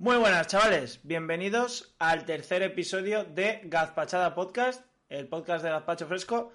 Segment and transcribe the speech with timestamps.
[0.00, 1.00] Muy buenas, chavales.
[1.02, 6.52] Bienvenidos al tercer episodio de Gazpachada Podcast, el podcast de Gazpacho Fresco.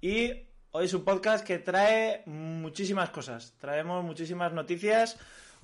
[0.00, 3.54] Y hoy es un podcast que trae muchísimas cosas.
[3.60, 5.18] Traemos muchísimas noticias,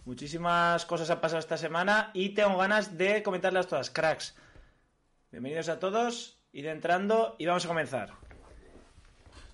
[0.05, 4.37] muchísimas cosas han pasado esta semana y tengo ganas de comentarlas todas, cracks.
[5.33, 8.13] Bienvenidos a todos, id entrando y vamos a comenzar.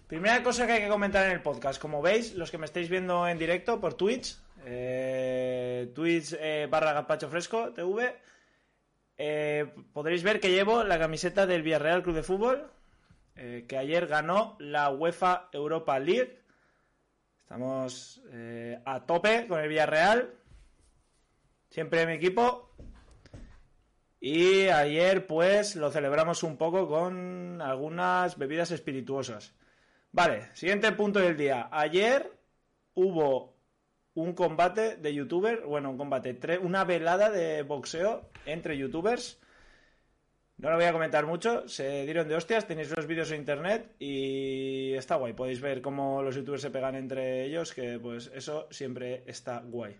[0.09, 1.80] Primera cosa que hay que comentar en el podcast.
[1.80, 6.93] Como veis, los que me estáis viendo en directo por Twitch, eh, Twitch eh, barra
[6.93, 8.17] Gazpacho Fresco TV,
[9.19, 12.70] eh, podréis ver que llevo la camiseta del Villarreal Club de Fútbol,
[13.34, 16.45] que ayer ganó la UEFA Europa League.
[17.41, 18.23] Estamos
[18.84, 20.34] a tope con el Villarreal.
[21.70, 22.77] Siempre mi equipo.
[24.20, 29.55] Y ayer pues lo celebramos un poco con algunas bebidas espirituosas.
[30.12, 31.69] Vale, siguiente punto del día.
[31.73, 32.31] Ayer
[32.95, 33.56] hubo
[34.15, 39.41] un combate de youtuber, bueno, un combate, una velada de boxeo entre youtubers.
[40.59, 43.97] No lo voy a comentar mucho, se dieron de hostias, tenéis los vídeos en internet
[43.98, 45.33] y está guay.
[45.33, 49.97] Podéis ver cómo los youtubers se pegan entre ellos, que pues eso siempre está guay.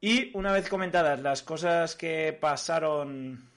[0.00, 3.48] Y una vez comentadas las cosas que pasaron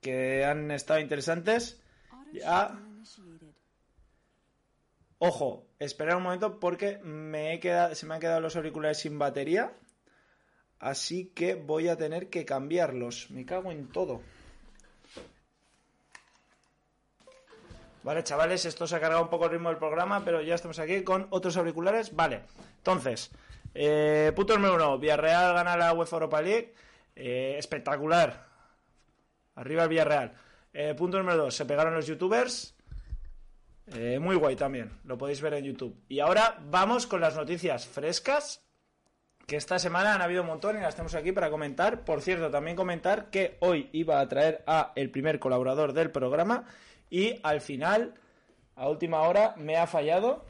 [0.00, 1.80] que han estado interesantes,
[2.32, 2.76] ya
[5.18, 7.00] Ojo, esperar un momento porque
[7.94, 9.72] se me han quedado los auriculares sin batería.
[10.78, 13.30] Así que voy a tener que cambiarlos.
[13.30, 14.20] Me cago en todo.
[18.04, 20.78] Vale, chavales, esto se ha cargado un poco el ritmo del programa, pero ya estamos
[20.78, 22.14] aquí con otros auriculares.
[22.14, 22.42] Vale,
[22.78, 23.30] entonces,
[23.74, 26.74] eh, punto número uno: Villarreal gana la UEFA Europa League.
[27.16, 28.46] Eh, espectacular.
[29.56, 30.32] Arriba el Villarreal.
[30.72, 32.77] Eh, punto número dos: se pegaron los youtubers.
[33.94, 35.96] Eh, muy guay también, lo podéis ver en YouTube.
[36.08, 38.62] Y ahora vamos con las noticias frescas,
[39.46, 42.04] que esta semana han habido un montón y las tenemos aquí para comentar.
[42.04, 46.64] Por cierto, también comentar que hoy iba a traer a el primer colaborador del programa
[47.08, 48.14] y al final,
[48.76, 50.44] a última hora, me ha fallado.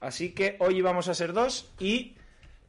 [0.00, 2.16] Así que hoy íbamos a ser dos y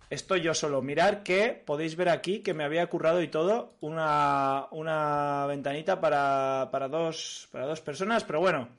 [0.10, 0.82] estoy yo solo.
[0.82, 6.70] Mirar que podéis ver aquí que me había currado y todo una, una ventanita para,
[6.72, 8.70] para, dos, para dos personas, pero bueno,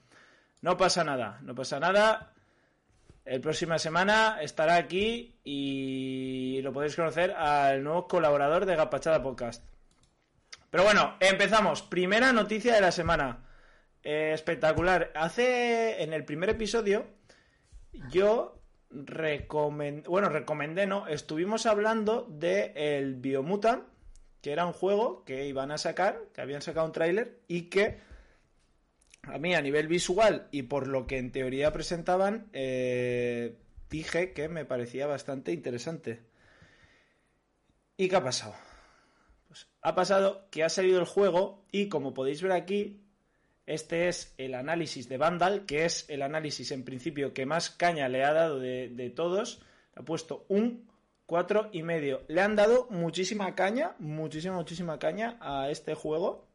[0.62, 2.32] no pasa nada, no pasa nada.
[3.24, 9.64] El próxima semana estará aquí y lo podéis conocer al nuevo colaborador de Gapachada Podcast.
[10.70, 11.82] Pero bueno, empezamos.
[11.82, 13.44] Primera noticia de la semana.
[14.02, 15.10] Eh, espectacular.
[15.16, 17.06] Hace en el primer episodio
[18.10, 18.60] yo
[19.04, 21.06] recomendé, bueno, recomendé, ¿no?
[21.06, 23.84] Estuvimos hablando de el Biomutant,
[24.40, 27.98] que era un juego que iban a sacar, que habían sacado un tráiler y que
[29.22, 33.56] a mí a nivel visual y por lo que en teoría presentaban, eh,
[33.90, 36.22] dije que me parecía bastante interesante.
[37.96, 38.54] ¿Y qué ha pasado?
[39.48, 43.05] Pues ha pasado que ha salido el juego y como podéis ver aquí,
[43.66, 48.08] este es el análisis de Vandal, que es el análisis en principio que más caña
[48.08, 49.60] le ha dado de, de todos.
[49.94, 50.86] Ha puesto un
[51.26, 52.22] cuatro y medio.
[52.28, 56.46] Le han dado muchísima caña, muchísima, muchísima caña a este juego.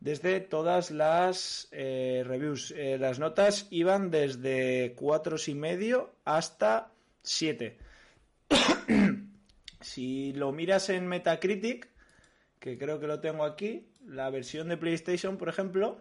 [0.00, 2.72] Desde todas las eh, reviews.
[2.76, 6.92] Eh, las notas iban desde cuatro y medio hasta
[7.22, 7.78] 7.
[9.80, 11.88] si lo miras en Metacritic,
[12.58, 16.00] que creo que lo tengo aquí, la versión de PlayStation, por ejemplo,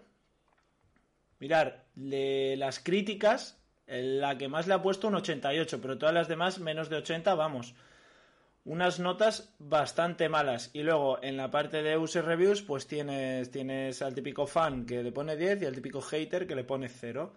[1.40, 6.28] mirar, de las críticas, la que más le ha puesto un 88, pero todas las
[6.28, 7.76] demás menos de 80, vamos.
[8.64, 10.72] Unas notas bastante malas.
[10.74, 15.04] Y luego en la parte de user reviews, pues tienes, tienes al típico fan que
[15.04, 17.32] le pone 10 y al típico hater que le pone 0.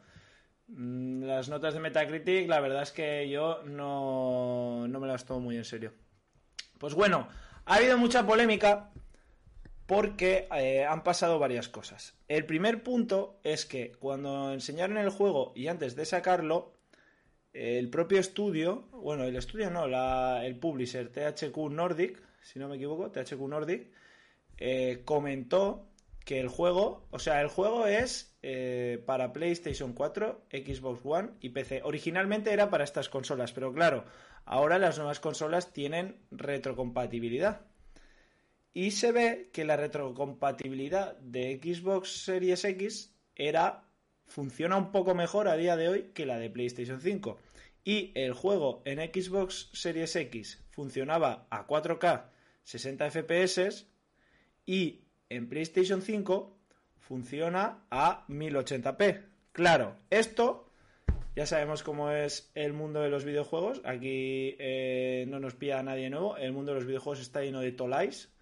[0.69, 5.57] Las notas de Metacritic, la verdad es que yo no, no me las tomo muy
[5.57, 5.93] en serio.
[6.79, 7.29] Pues bueno,
[7.67, 8.91] ha habido mucha polémica
[9.89, 12.15] porque eh, han pasado varias cosas.
[12.29, 16.75] El primer punto es que cuando enseñaron el juego y antes de sacarlo,
[17.55, 19.87] el propio estudio, bueno, el estudio no,
[20.43, 23.91] el publisher THQ Nordic, si no me equivoco, THQ Nordic,
[24.59, 25.89] eh, comentó
[26.27, 31.49] que el juego, o sea, el juego es eh, para PlayStation 4, Xbox One y
[31.49, 31.81] PC.
[31.83, 34.05] Originalmente era para estas consolas, pero claro,
[34.45, 37.63] ahora las nuevas consolas tienen retrocompatibilidad.
[38.79, 43.83] Y se ve que la retrocompatibilidad de Xbox Series X era
[44.29, 47.41] funciona un poco mejor a día de hoy que la de PlayStation 5.
[47.83, 52.27] Y el juego en Xbox Series X funcionaba a 4K
[52.63, 53.89] 60 FPS
[54.65, 56.57] y en PlayStation 5
[57.01, 59.25] funciona a 1080p.
[59.51, 60.71] Claro, esto
[61.35, 63.81] Ya sabemos cómo es el mundo de los videojuegos.
[63.85, 66.37] Aquí eh, no nos pilla a nadie nuevo.
[66.37, 68.33] El mundo de los videojuegos está lleno de tolais.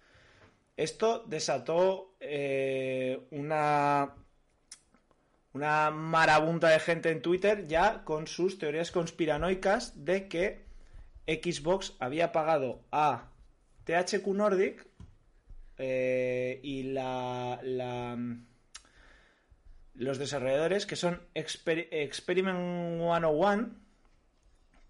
[0.77, 4.13] Esto desató eh, una,
[5.53, 10.67] una marabunta de gente en Twitter ya con sus teorías conspiranoicas de que
[11.25, 13.31] Xbox había pagado a
[13.85, 14.87] THQ Nordic
[15.79, 17.59] eh, y la,
[19.95, 23.75] los desarrolladores que son Experiment 101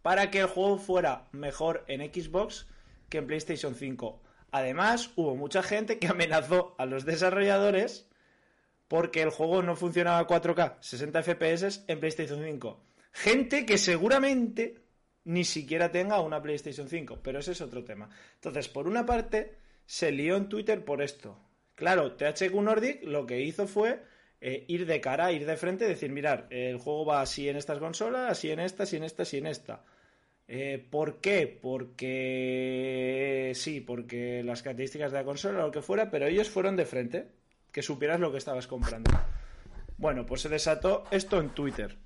[0.01, 2.67] para que el juego fuera mejor en Xbox
[3.09, 4.21] que en PlayStation 5.
[4.51, 8.07] Además, hubo mucha gente que amenazó a los desarrolladores
[8.87, 12.79] porque el juego no funcionaba a 4K, 60 FPS en PlayStation 5.
[13.11, 14.81] Gente que seguramente
[15.25, 18.09] ni siquiera tenga una PlayStation 5, pero ese es otro tema.
[18.35, 21.37] Entonces, por una parte, se lió en Twitter por esto.
[21.75, 24.01] Claro, THQ Nordic lo que hizo fue
[24.39, 27.79] eh, ir de cara, ir de frente, decir, mirar, el juego va así en estas
[27.79, 29.83] consolas, así en esta, así en esta, así en esta.
[30.47, 31.59] Eh, ¿Por qué?
[31.61, 36.85] Porque sí, porque las características de la consola, lo que fuera, pero ellos fueron de
[36.85, 37.27] frente,
[37.71, 39.11] que supieras lo que estabas comprando.
[39.97, 41.97] Bueno, pues se desató esto en Twitter.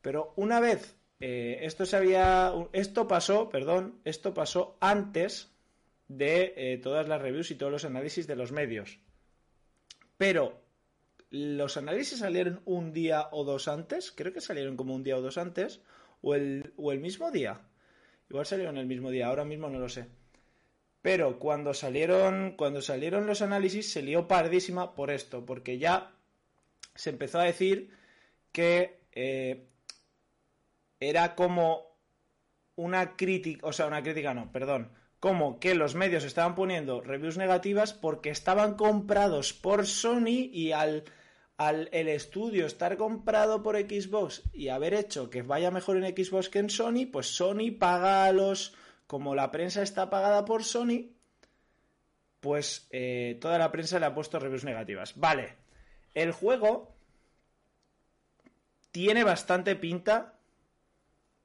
[0.00, 2.52] Pero una vez eh, esto se había.
[2.72, 5.52] Esto pasó, perdón, esto pasó antes
[6.08, 8.98] de todas las reviews y todos los análisis de los medios.
[10.16, 10.64] Pero
[11.30, 15.20] los análisis salieron un día o dos antes, creo que salieron como un día o
[15.20, 15.80] dos antes,
[16.22, 17.60] o el, o el mismo día.
[18.34, 20.08] Igual salieron el mismo día, ahora mismo no lo sé.
[21.00, 26.10] Pero cuando salieron, cuando salieron los análisis se lió pardísima por esto, porque ya
[26.96, 27.92] se empezó a decir
[28.50, 29.68] que eh,
[30.98, 31.96] era como
[32.74, 34.90] una crítica, o sea, una crítica no, perdón,
[35.20, 41.04] como que los medios estaban poniendo reviews negativas porque estaban comprados por Sony y al
[41.56, 46.48] al el estudio estar comprado por Xbox y haber hecho que vaya mejor en Xbox
[46.48, 48.74] que en Sony, pues Sony paga a los...
[49.06, 51.10] Como la prensa está pagada por Sony,
[52.40, 55.12] pues eh, toda la prensa le ha puesto reviews negativas.
[55.16, 55.56] Vale,
[56.14, 56.94] el juego
[58.90, 60.33] tiene bastante pinta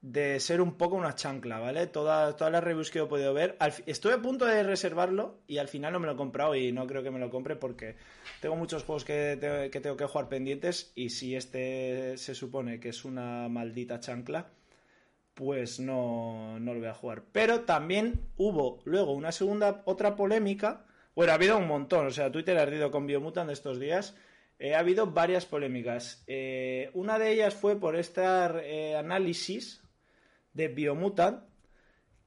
[0.02, 1.86] de ser un poco una chancla, ¿vale?
[1.86, 3.56] todas las reviews que he podido ver.
[3.86, 6.86] estoy a punto de reservarlo y al final no me lo he comprado y no
[6.86, 7.96] creo que me lo compre porque
[8.40, 12.88] tengo muchos juegos que, que tengo que jugar pendientes y si este se supone que
[12.88, 14.48] es una maldita chancla,
[15.34, 17.24] pues no, no lo voy a jugar.
[17.32, 20.86] Pero también hubo luego una segunda, otra polémica.
[21.14, 24.16] Bueno, ha habido un montón, o sea, Twitter ha ardido con Biomutant estos días.
[24.58, 26.22] Eh, ha habido varias polémicas.
[26.26, 28.24] Eh, una de ellas fue por este
[28.96, 29.79] análisis
[30.60, 31.42] de Biomutant,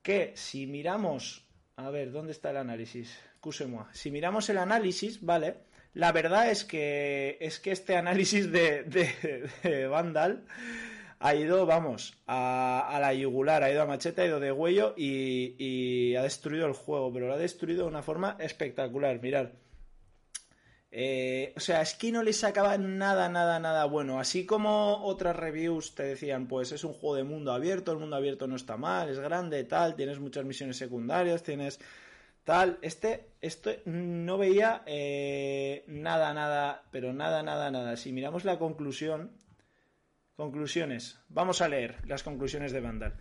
[0.01, 1.45] que si miramos,
[1.75, 3.15] a ver, ¿dónde está el análisis?
[3.91, 5.57] Si miramos el análisis, ¿vale?
[5.93, 10.45] La verdad es que es que este análisis de, Vandal
[11.19, 15.55] ha ido, vamos, a, la yugular, ha ido a machete, ha ido de huello y,
[15.57, 19.21] y, ha destruido el juego, pero lo ha destruido de una forma espectacular.
[19.21, 19.49] Mirad,
[20.95, 24.19] eh, o sea, es que no le sacaba nada, nada, nada bueno.
[24.19, 28.15] Así como otras reviews te decían, pues es un juego de mundo abierto, el mundo
[28.15, 31.79] abierto no está mal, es grande, tal, tienes muchas misiones secundarias, tienes
[32.43, 32.77] tal.
[32.83, 37.97] Este, este no veía eh, nada, nada, pero nada, nada, nada.
[37.97, 39.31] Si miramos la conclusión,
[40.35, 43.13] conclusiones, vamos a leer las conclusiones de Vandal.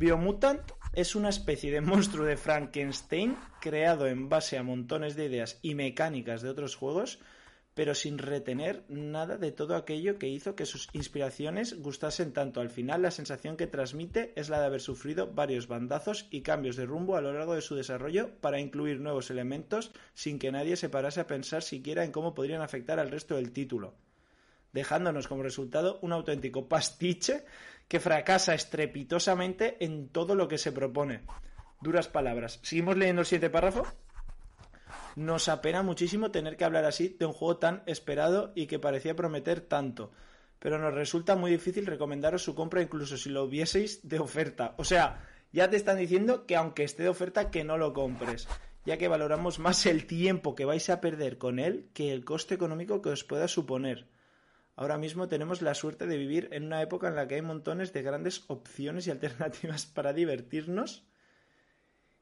[0.00, 0.62] Biomutant
[0.94, 5.74] es una especie de monstruo de Frankenstein creado en base a montones de ideas y
[5.74, 7.18] mecánicas de otros juegos,
[7.74, 12.62] pero sin retener nada de todo aquello que hizo que sus inspiraciones gustasen tanto.
[12.62, 16.76] Al final, la sensación que transmite es la de haber sufrido varios bandazos y cambios
[16.76, 20.76] de rumbo a lo largo de su desarrollo para incluir nuevos elementos sin que nadie
[20.76, 23.92] se parase a pensar siquiera en cómo podrían afectar al resto del título,
[24.72, 27.44] dejándonos como resultado un auténtico pastiche
[27.90, 31.22] que fracasa estrepitosamente en todo lo que se propone.
[31.80, 32.60] Duras palabras.
[32.62, 33.84] Seguimos leyendo el siguiente párrafo.
[35.16, 39.16] Nos apena muchísimo tener que hablar así de un juego tan esperado y que parecía
[39.16, 40.12] prometer tanto,
[40.60, 44.76] pero nos resulta muy difícil recomendaros su compra incluso si lo vieseis de oferta.
[44.78, 48.46] O sea, ya te están diciendo que aunque esté de oferta que no lo compres,
[48.86, 52.54] ya que valoramos más el tiempo que vais a perder con él que el coste
[52.54, 54.06] económico que os pueda suponer.
[54.80, 57.92] Ahora mismo tenemos la suerte de vivir en una época en la que hay montones
[57.92, 61.04] de grandes opciones y alternativas para divertirnos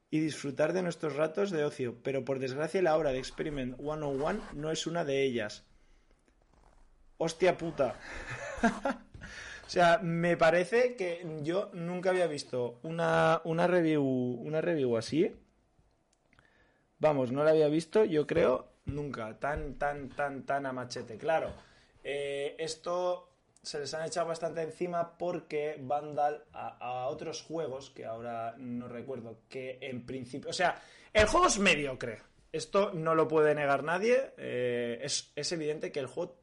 [0.09, 4.41] y disfrutar de nuestros ratos de ocio, pero por desgracia la obra de Experiment 101
[4.55, 5.65] no es una de ellas.
[7.17, 7.95] Hostia puta.
[9.65, 15.33] o sea, me parece que yo nunca había visto una, una review una review así.
[16.97, 19.39] Vamos, no la había visto, yo creo, nunca.
[19.39, 21.17] Tan, tan, tan, tan a machete.
[21.17, 21.53] Claro,
[22.03, 23.29] eh, esto
[23.61, 29.41] se les han echado bastante encima porque Vandal a, otros juegos, que ahora no recuerdo,
[29.49, 30.49] que en principio...
[30.49, 30.81] O sea,
[31.13, 32.21] el juego es mediocre.
[32.51, 34.33] Esto no lo puede negar nadie.
[34.37, 36.37] Eh, es, es evidente que el juego...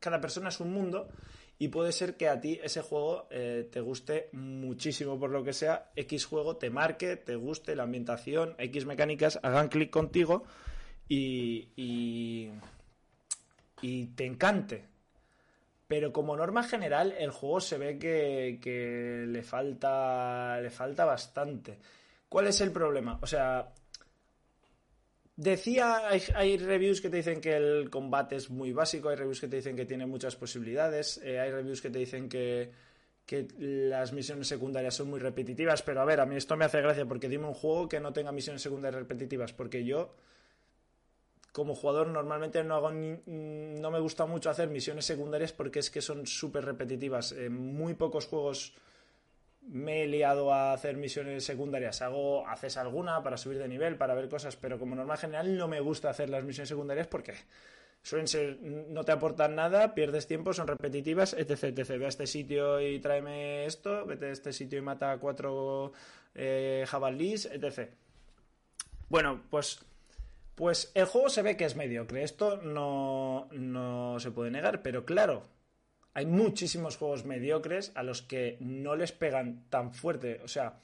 [0.00, 1.08] Cada persona es un mundo
[1.58, 5.52] y puede ser que a ti ese juego eh, te guste muchísimo por lo que
[5.52, 10.44] sea, X juego te marque, te guste la ambientación, X mecánicas hagan clic contigo
[11.08, 12.50] y,
[13.82, 14.86] y, te encante.
[15.86, 21.78] Pero como norma general el juego se ve que, que le falta le falta bastante.
[22.28, 23.18] ¿Cuál es el problema?
[23.22, 23.72] O sea,
[25.38, 29.46] Decía, hay, reviews que te dicen que el combate es muy básico, hay reviews que
[29.46, 32.72] te dicen que tiene muchas posibilidades, eh, hay reviews que te dicen que,
[33.24, 36.80] que, las misiones secundarias son muy repetitivas, pero a ver, a mí esto me hace
[36.80, 40.12] gracia porque dime un juego que no tenga misiones secundarias repetitivas, porque yo
[41.52, 46.00] como jugador normalmente no hago no me gusta mucho hacer misiones secundarias porque es que
[46.00, 47.32] son súper repetitivas.
[47.32, 48.74] En muy pocos juegos
[49.62, 52.00] me he liado a hacer misiones secundarias.
[52.02, 55.68] Hago, haces alguna para subir de nivel, para ver cosas, pero como normal general no
[55.68, 57.34] me gusta hacer las misiones secundarias porque
[58.02, 61.88] suelen ser, no te aportan nada, pierdes tiempo, son repetitivas, etc, etc.
[61.98, 65.92] Ve a este sitio y tráeme esto, vete a este sitio y mata a cuatro
[66.34, 67.90] eh, jabalís, etc.
[69.08, 69.80] Bueno, pues,
[70.58, 72.24] pues el juego se ve que es mediocre.
[72.24, 75.44] Esto no, no se puede negar, pero claro,
[76.14, 80.40] hay muchísimos juegos mediocres a los que no les pegan tan fuerte.
[80.42, 80.80] O sea,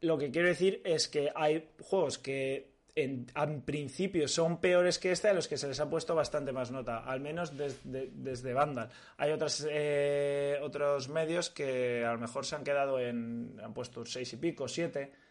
[0.00, 3.26] lo que quiero decir es que hay juegos que en,
[3.64, 6.98] principio son peores que este a los que se les ha puesto bastante más nota,
[6.98, 8.90] al menos desde Vandal.
[9.18, 13.56] Hay otras, eh, otros medios que a lo mejor se han quedado en.
[13.62, 15.25] han puesto seis y pico, siete.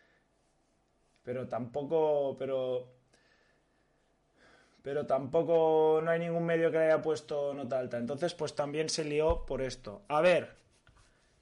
[1.25, 2.37] Pero tampoco.
[2.39, 2.95] Pero
[4.85, 7.97] pero tampoco no hay ningún medio que le haya puesto nota alta.
[7.97, 10.03] Entonces, pues también se lió por esto.
[10.07, 10.57] A ver,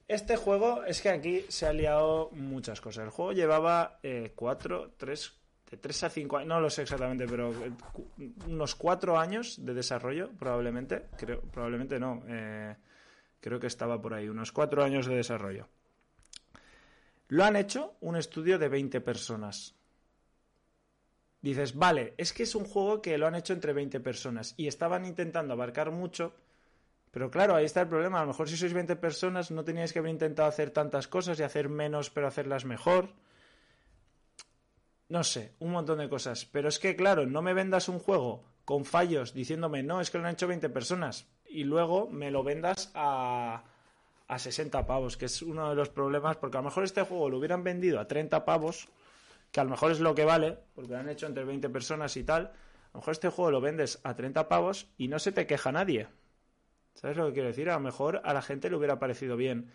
[0.08, 3.04] este juego es que aquí se ha liado muchas cosas.
[3.04, 5.34] El juego llevaba eh, cuatro, tres,
[5.70, 7.72] de tres a cinco años, no lo sé exactamente, pero eh,
[8.48, 11.08] unos cuatro años de desarrollo, probablemente.
[11.18, 12.24] Creo, probablemente no.
[12.30, 12.74] Eh,
[13.42, 15.68] creo que estaba por ahí, unos cuatro años de desarrollo.
[17.27, 19.75] Lo han hecho un estudio de 20 personas
[21.44, 24.68] dices, vale, es que es un juego que lo han hecho entre 20 personas y
[24.68, 26.34] estaban intentando abarcar mucho,
[27.12, 28.20] pero claro, ahí está el problema.
[28.20, 31.38] A lo mejor si sois 20 personas no teníais que haber intentado hacer tantas cosas
[31.38, 33.10] y hacer menos, pero hacerlas mejor.
[35.10, 36.46] No sé, un montón de cosas.
[36.46, 40.18] Pero es que, claro, no me vendas un juego con fallos diciéndome, no, es que
[40.18, 41.27] lo han hecho 20 personas.
[41.46, 43.63] Y luego me lo vendas a,
[44.27, 47.30] a 60 pavos, que es uno de los problemas, porque a lo mejor este juego
[47.30, 48.88] lo hubieran vendido a 30 pavos
[49.53, 52.18] que a lo mejor es lo que vale, porque lo han hecho entre 20 personas
[52.18, 52.48] y tal.
[52.48, 55.72] A lo mejor este juego lo vendes a 30 pavos y no se te queja
[55.72, 56.08] nadie.
[56.96, 57.70] ¿Sabes lo que quiero decir?
[57.70, 59.72] A lo mejor a la gente le hubiera parecido bien.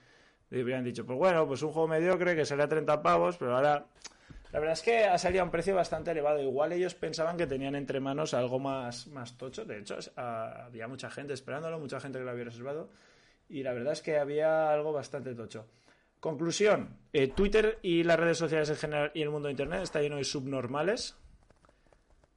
[0.50, 3.55] Le hubieran dicho, pues bueno, pues un juego mediocre que sale a 30 pavos, pero
[3.55, 3.87] ahora.
[4.50, 6.43] La verdad es que ha salido a un precio bastante elevado.
[6.43, 9.64] Igual ellos pensaban que tenían entre manos algo más, más tocho.
[9.64, 12.90] De hecho, había mucha gente esperándolo, mucha gente que lo había reservado.
[13.49, 15.67] Y la verdad es que había algo bastante tocho.
[16.21, 20.00] Conclusión, eh, Twitter y las redes sociales en general y el mundo de Internet está
[20.00, 21.17] lleno de subnormales.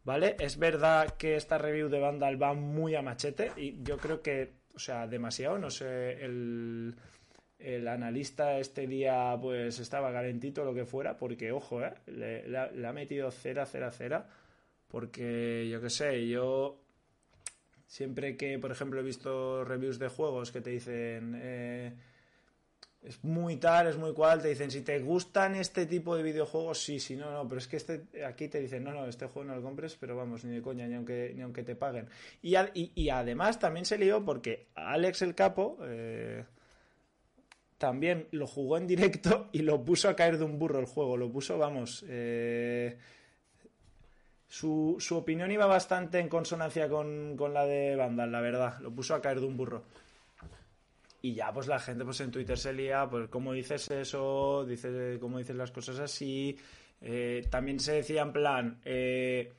[0.04, 0.36] ¿Vale?
[0.40, 4.54] Es verdad que esta review de Vandal va muy a machete y yo creo que,
[4.74, 6.96] o sea, demasiado, no sé, el,
[7.62, 11.94] el analista este día pues estaba calentito lo que fuera, porque ojo, ¿eh?
[12.08, 14.28] le, ha metido cera, cera, cera,
[14.88, 16.81] porque yo qué sé, yo
[17.92, 21.36] siempre que, por ejemplo, he visto reviews de juegos que te dicen...
[21.36, 21.94] Eh,
[23.04, 26.84] es muy tal, es muy cual, te dicen, si te gustan este tipo de videojuegos,
[26.84, 29.50] sí, sí, no, no, pero es que este, aquí te dicen, no, no, este juego
[29.50, 32.08] no lo compres, pero vamos, ni de coña, ni aunque, ni aunque te paguen.
[32.44, 36.46] Y, y, además también se lió porque Alex el Capo eh,
[37.80, 41.18] también lo jugó en directo y lo puso a caer de un burro el juego,
[41.18, 43.00] lo puso, vamos, eh,
[44.52, 48.92] su, su opinión iba bastante en consonancia con, con la de Vandal, la verdad, lo
[48.92, 49.86] puso a caer de un burro.
[51.22, 55.20] Y ya, pues la gente pues en Twitter se lía, pues cómo dices eso, dice,
[55.22, 56.60] cómo dices las cosas así.
[57.00, 59.54] Eh, también se decía en plan eh,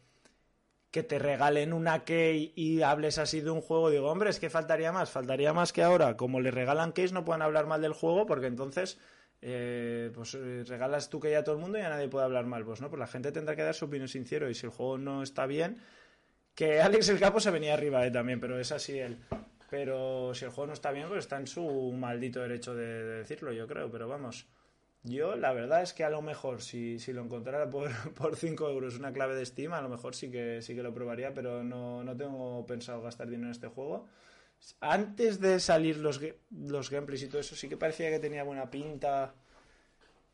[0.90, 3.88] que te regalen una key y hables así de un juego.
[3.88, 7.24] Digo, hombre, es que faltaría más, faltaría más que ahora, como le regalan keys, no
[7.24, 8.98] puedan hablar mal del juego, porque entonces
[9.44, 10.32] eh, pues
[10.68, 12.64] regalas tú key a todo el mundo y a nadie puede hablar mal.
[12.64, 14.98] Pues no, pues la gente tendrá que dar su opinión sincero y si el juego
[14.98, 15.78] no está bien,
[16.54, 19.18] que Alex el Capo se venía arriba también, pero es así él.
[19.68, 23.52] Pero si el juego no está bien, pues está en su maldito derecho de, decirlo,
[23.52, 23.90] yo creo.
[23.90, 24.46] Pero vamos,
[25.02, 28.68] Yo, la verdad es que a lo mejor, si, si lo encontrara por, por 5
[28.70, 31.64] euros una clave de Steam, a lo mejor sí que, sí que lo probaría, pero
[31.64, 34.06] no, no tengo pensado gastar dinero en este juego.
[34.80, 38.70] Antes de salir los, los gameplays y todo eso, sí que parecía que tenía buena
[38.70, 39.34] pinta.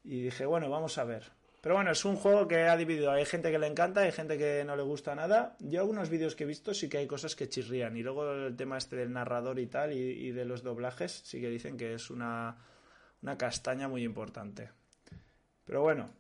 [0.05, 1.25] Y dije, bueno, vamos a ver.
[1.61, 3.11] Pero bueno, es un juego que ha dividido.
[3.11, 5.57] Hay gente que le encanta, hay gente que no le gusta nada.
[5.59, 7.97] Yo algunos vídeos que he visto sí que hay cosas que chirrían.
[7.97, 11.51] Y luego el tema este del narrador y tal, y, de los doblajes, sí que
[11.51, 12.57] dicen que es una
[13.23, 14.71] una castaña muy importante.
[15.65, 16.11] Pero bueno,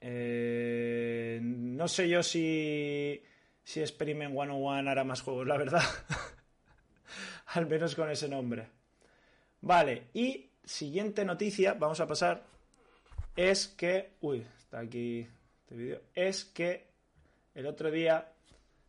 [0.00, 3.22] eh, no sé yo si,
[3.64, 5.82] si Experiment 101 hará más juegos, la verdad.
[7.52, 8.68] Al menos con ese nombre.
[9.62, 12.46] Vale, y siguiente noticia, vamos a pasar,
[13.36, 14.12] es que...
[14.20, 15.26] Uy, está aquí
[15.60, 16.00] este vídeo.
[16.14, 16.88] Es que
[17.54, 18.32] el otro día,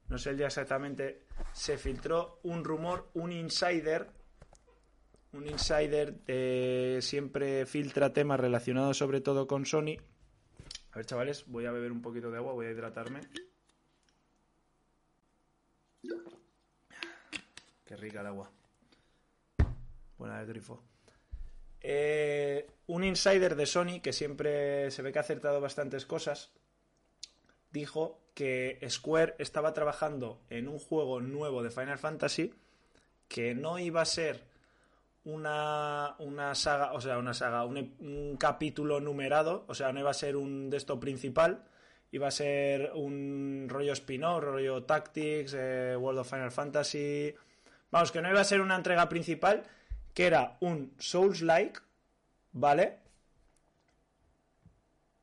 [0.09, 4.07] no sé el día exactamente, se filtró un rumor, un insider
[5.33, 9.95] un insider siempre filtra temas relacionados sobre todo con Sony.
[10.91, 13.21] A ver, chavales, voy a beber un poquito de agua, voy a hidratarme.
[17.91, 18.49] Qué rica el agua.
[20.17, 20.81] Buena de grifo.
[21.81, 26.53] Eh, un insider de Sony, que siempre se ve que ha acertado bastantes cosas,
[27.69, 32.53] dijo que Square estaba trabajando en un juego nuevo de Final Fantasy
[33.27, 34.45] que no iba a ser
[35.25, 40.13] una, una saga, o sea, una saga, un, capítulo numerado, o sea, no iba a
[40.13, 41.65] ser un de esto principal,
[42.13, 47.35] iba a ser un rollo spin-off, rollo Tactics, eh, World of Final Fantasy.
[47.91, 49.63] Vamos, que no iba a ser una entrega principal,
[50.13, 51.79] que era un Souls-like,
[52.53, 52.99] ¿vale?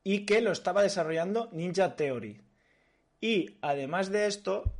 [0.03, 2.41] Y que lo estaba desarrollando Ninja Theory.
[3.21, 4.71] Y además de esto,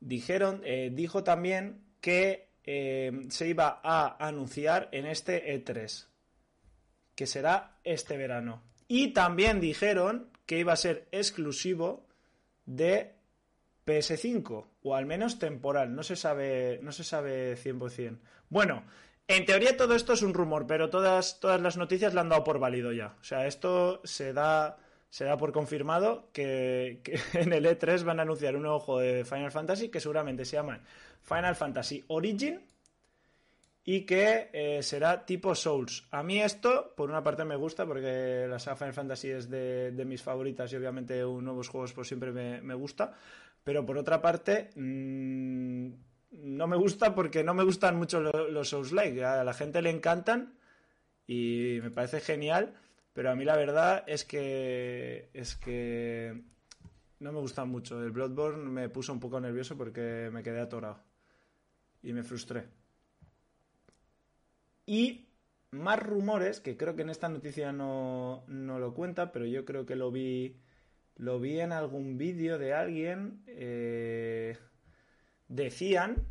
[0.00, 6.06] dijeron, eh, dijo también que eh, se iba a anunciar en este E3,
[7.14, 8.62] que será este verano.
[8.88, 12.06] Y también dijeron que iba a ser exclusivo
[12.66, 13.14] de
[13.86, 18.18] PS5, o al menos temporal, no se sabe, no se sabe 100%.
[18.48, 18.84] Bueno,
[19.28, 22.44] en teoría todo esto es un rumor, pero todas, todas las noticias le han dado
[22.44, 23.16] por válido ya.
[23.20, 24.78] O sea, esto se da,
[25.10, 27.00] se da por confirmado que,
[27.34, 30.56] en el E3 van a anunciar un nuevo juego de Final Fantasy que seguramente se
[30.56, 30.80] llama
[31.22, 32.60] Final Fantasy Origin
[33.84, 36.06] y que eh, será tipo Souls.
[36.10, 40.04] A mí esto, por una parte me gusta porque la saga Final Fantasy es de,
[40.06, 43.14] mis favoritas y obviamente nuevos juegos pues siempre me, gusta,
[43.64, 45.88] pero por otra parte mm,
[46.32, 49.24] no me gusta porque no me gustan mucho los, Souls-like.
[49.24, 50.58] A la gente le encantan
[51.26, 52.74] y me parece genial,
[53.12, 56.42] pero a mí la verdad es que es que
[57.20, 58.02] no me gustan mucho.
[58.02, 61.00] El Bloodborne me puso un poco nervioso porque me quedé atorado
[62.02, 62.68] y me frustré.
[64.86, 65.28] Y
[65.70, 69.96] más rumores, que creo que en esta noticia no, lo cuenta, pero yo creo que
[69.96, 70.56] lo vi,
[71.22, 73.44] lo vi en algún vídeo de alguien.
[73.46, 74.58] Eh,
[75.46, 76.26] decían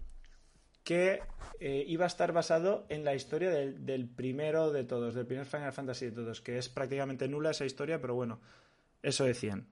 [0.83, 1.21] que
[1.61, 5.71] eh, iba a estar basado en la historia del, primero de todos, del primer Final
[5.71, 8.41] Fantasy de todos, que es prácticamente nula esa historia, pero bueno,
[9.01, 9.65] eso decían.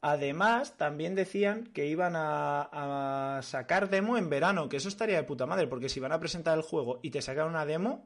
[0.00, 5.46] Además, también decían que iban a, sacar demo en verano, que eso estaría de puta
[5.46, 8.04] madre, porque si van a presentar el juego y te sacan una demo,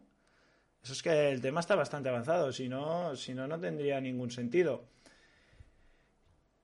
[0.83, 4.31] eso es que el tema está bastante avanzado, si no, si no, no tendría ningún
[4.31, 4.93] sentido.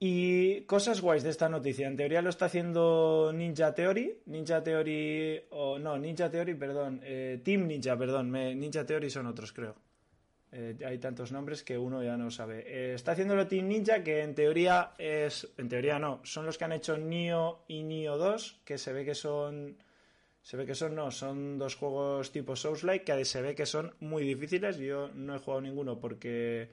[0.00, 1.88] Y cosas guays de esta noticia.
[1.88, 4.20] En teoría lo está haciendo Ninja Theory.
[4.26, 5.42] Ninja Theory.
[5.50, 7.00] O no, Ninja Theory, perdón.
[7.02, 8.30] Eh, Team Ninja, perdón.
[8.30, 9.74] Ninja Theory son otros, creo.
[10.52, 12.64] Eh, hay tantos nombres que uno ya no sabe.
[12.66, 15.48] Eh, está haciéndolo Team Ninja, que en teoría es.
[15.58, 16.20] En teoría no.
[16.22, 19.82] Son los que han hecho Nio y Nio 2, que se ve que son.
[20.42, 23.94] Se ve que son, no, son dos juegos tipo Souls-like que se ve que son
[23.98, 24.78] muy difíciles.
[24.78, 26.70] Yo no he jugado ninguno porque,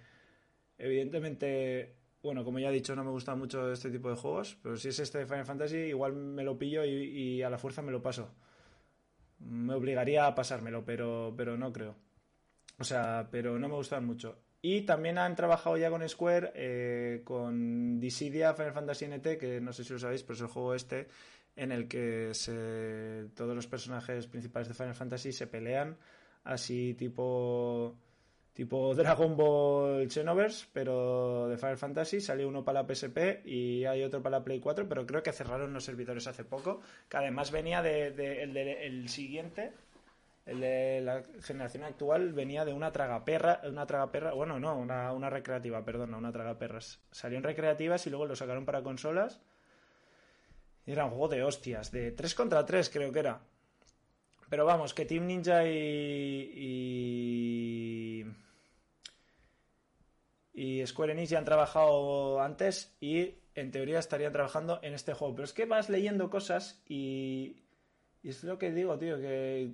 [0.77, 4.57] evidentemente, bueno, como ya he dicho, no me gusta mucho este tipo de juegos.
[4.61, 7.81] Pero si es este de Final Fantasy, igual me lo pillo y, a la fuerza
[7.81, 8.33] me lo paso.
[9.39, 11.95] Me obligaría a pasármelo, pero, pero no creo.
[12.79, 14.39] O sea, pero no me gustan mucho.
[14.61, 19.71] Y también han trabajado ya con Square, eh, con Dissidia Final Fantasy NT, que no
[19.71, 21.07] sé si lo sabéis, pero es el juego este
[21.55, 22.31] en el que
[23.35, 25.95] todos los personajes principales de Final Fantasy se pelean,
[26.43, 27.95] así tipo
[28.55, 32.21] tipo Dragon Ball Xenoverse, pero de Final Fantasy.
[32.21, 35.33] Salió uno para la PSP y hay otro para la Play 4, pero creo que
[35.33, 38.07] cerraron los servidores hace poco, que además venía de,
[38.87, 39.73] el siguiente
[40.45, 45.29] el de la generación actual venía de una tragaperra, una tragaperra, bueno, no, una, una
[45.29, 46.99] recreativa, perdón, no, una tragaperras.
[47.11, 49.41] Salió en recreativas y luego lo sacaron para consolas.
[50.85, 53.41] Era un juego de hostias, de 3 contra 3 creo que era.
[54.47, 58.25] Pero vamos, que Team Ninja y, y,
[60.55, 65.35] y Square Enix ya han trabajado antes y en teoría estarían trabajando en este juego.
[65.35, 67.57] Pero es que vas leyendo cosas y,
[68.23, 69.73] y es lo que digo, tío, que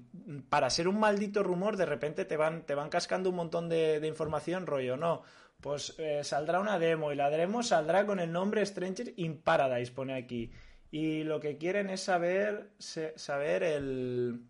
[0.50, 4.06] para ser un maldito rumor de repente te van, te van cascando un montón de,
[4.08, 5.22] información, rollo, no.
[5.62, 9.92] Pues eh, saldrá una demo y la demo saldrá con el nombre Stranger in Paradise,
[9.92, 10.52] pone aquí.
[10.90, 14.42] Y lo que quieren es saber, saber el,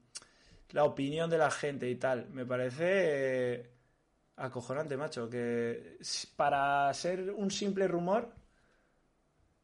[0.69, 2.29] la opinión de la gente y tal.
[2.29, 3.71] Me parece eh,
[4.35, 5.97] acojonante, macho, que
[6.35, 8.33] para ser un simple rumor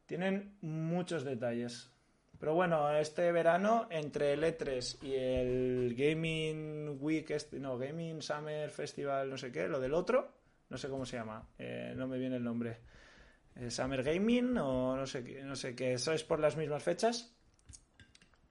[0.06, 1.90] tienen muchos detalles.
[2.38, 8.70] Pero bueno, este verano, entre el E3 y el Gaming Week, este, no, Gaming Summer
[8.70, 10.34] Festival, no sé qué, lo del otro,
[10.68, 12.78] no sé cómo se llama, eh, no me viene el nombre.
[13.56, 17.34] Eh, Summer Gaming o no sé, no sé qué, eso es por las mismas fechas.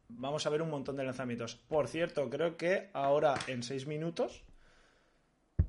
[0.10, 1.56] Vamos a ver un montón de lanzamientos.
[1.56, 4.44] Por cierto, creo que ahora en 6 minutos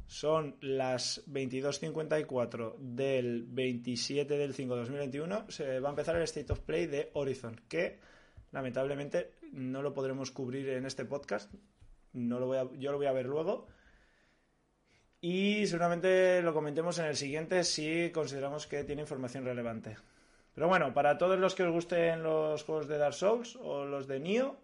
[0.08, 5.50] son las 22.54 del 27 del 5 de 2021.
[5.50, 7.98] Se va a empezar el State of Play de Horizon, que
[8.50, 11.52] lamentablemente no lo podremos cubrir en este podcast.
[12.14, 13.66] No lo voy yo lo voy a ver luego.
[15.20, 19.98] Y seguramente lo comentemos en el siguiente si consideramos que tiene información relevante.
[20.54, 24.06] Pero bueno, para todos los que os gusten los juegos de Dark Souls o los
[24.06, 24.56] de Nioh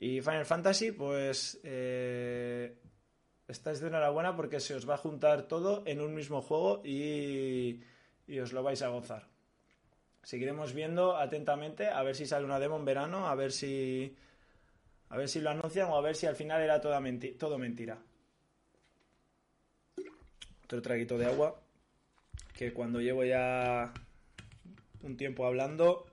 [0.00, 2.78] y Final Fantasy, pues eh,
[3.48, 7.82] estáis de enhorabuena porque se os va a juntar todo en un mismo juego y,
[8.26, 9.28] y os lo vais a gozar.
[10.22, 14.16] Seguiremos viendo atentamente a ver si sale una demo en verano, a ver si
[15.08, 17.58] a ver si lo anuncian o a ver si al final era toda menti todo
[17.58, 17.96] mentira
[20.66, 21.60] otro traguito de agua,
[22.52, 23.92] que cuando llevo ya
[25.02, 26.06] un tiempo hablando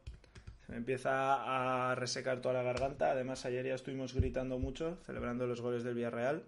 [0.65, 3.09] se me empieza a resecar toda la garganta.
[3.11, 6.43] Además, ayer ya estuvimos gritando mucho, celebrando los goles del Villarreal.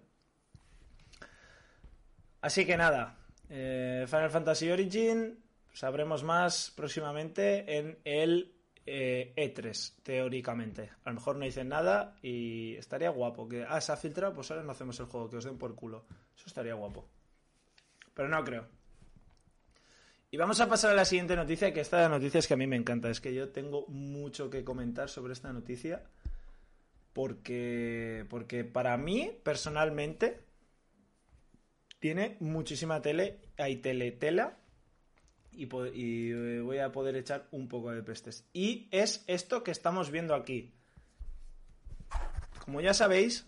[2.46, 3.18] Así que nada,
[3.50, 5.36] eh, Final Fantasy Origin,
[5.72, 8.54] sabremos más próximamente en el
[8.86, 10.90] eh, E3, teóricamente.
[11.02, 13.48] A lo mejor no dicen nada y estaría guapo.
[13.48, 15.74] Que, ah, se ha filtrado, pues ahora no hacemos el juego, que os den por
[15.74, 16.04] culo.
[16.36, 17.08] Eso estaría guapo.
[18.14, 18.68] Pero no creo.
[20.30, 22.68] Y vamos a pasar a la siguiente noticia, que esta noticia es que a mí
[22.68, 23.10] me encanta.
[23.10, 26.04] Es que yo tengo mucho que comentar sobre esta noticia.
[27.12, 30.45] Porque, porque para mí, personalmente,
[31.98, 33.40] tiene muchísima tele.
[33.56, 34.58] Hay teletela.
[35.52, 38.46] Y, y voy a poder echar un poco de pestes.
[38.52, 40.74] Y es esto que estamos viendo aquí.
[42.64, 43.46] Como ya sabéis,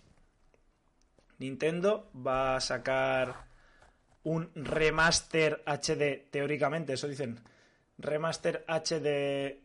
[1.38, 3.48] Nintendo va a sacar
[4.24, 7.40] un remaster HD, teóricamente, eso dicen,
[7.96, 9.62] remaster HD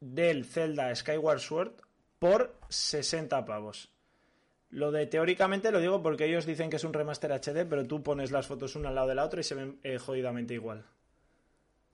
[0.00, 1.72] del Zelda Skyward Sword
[2.18, 3.90] por 60 pavos.
[4.70, 8.02] Lo de teóricamente lo digo porque ellos dicen que es un remaster HD, pero tú
[8.02, 10.84] pones las fotos una al lado de la otra y se ven eh, jodidamente igual.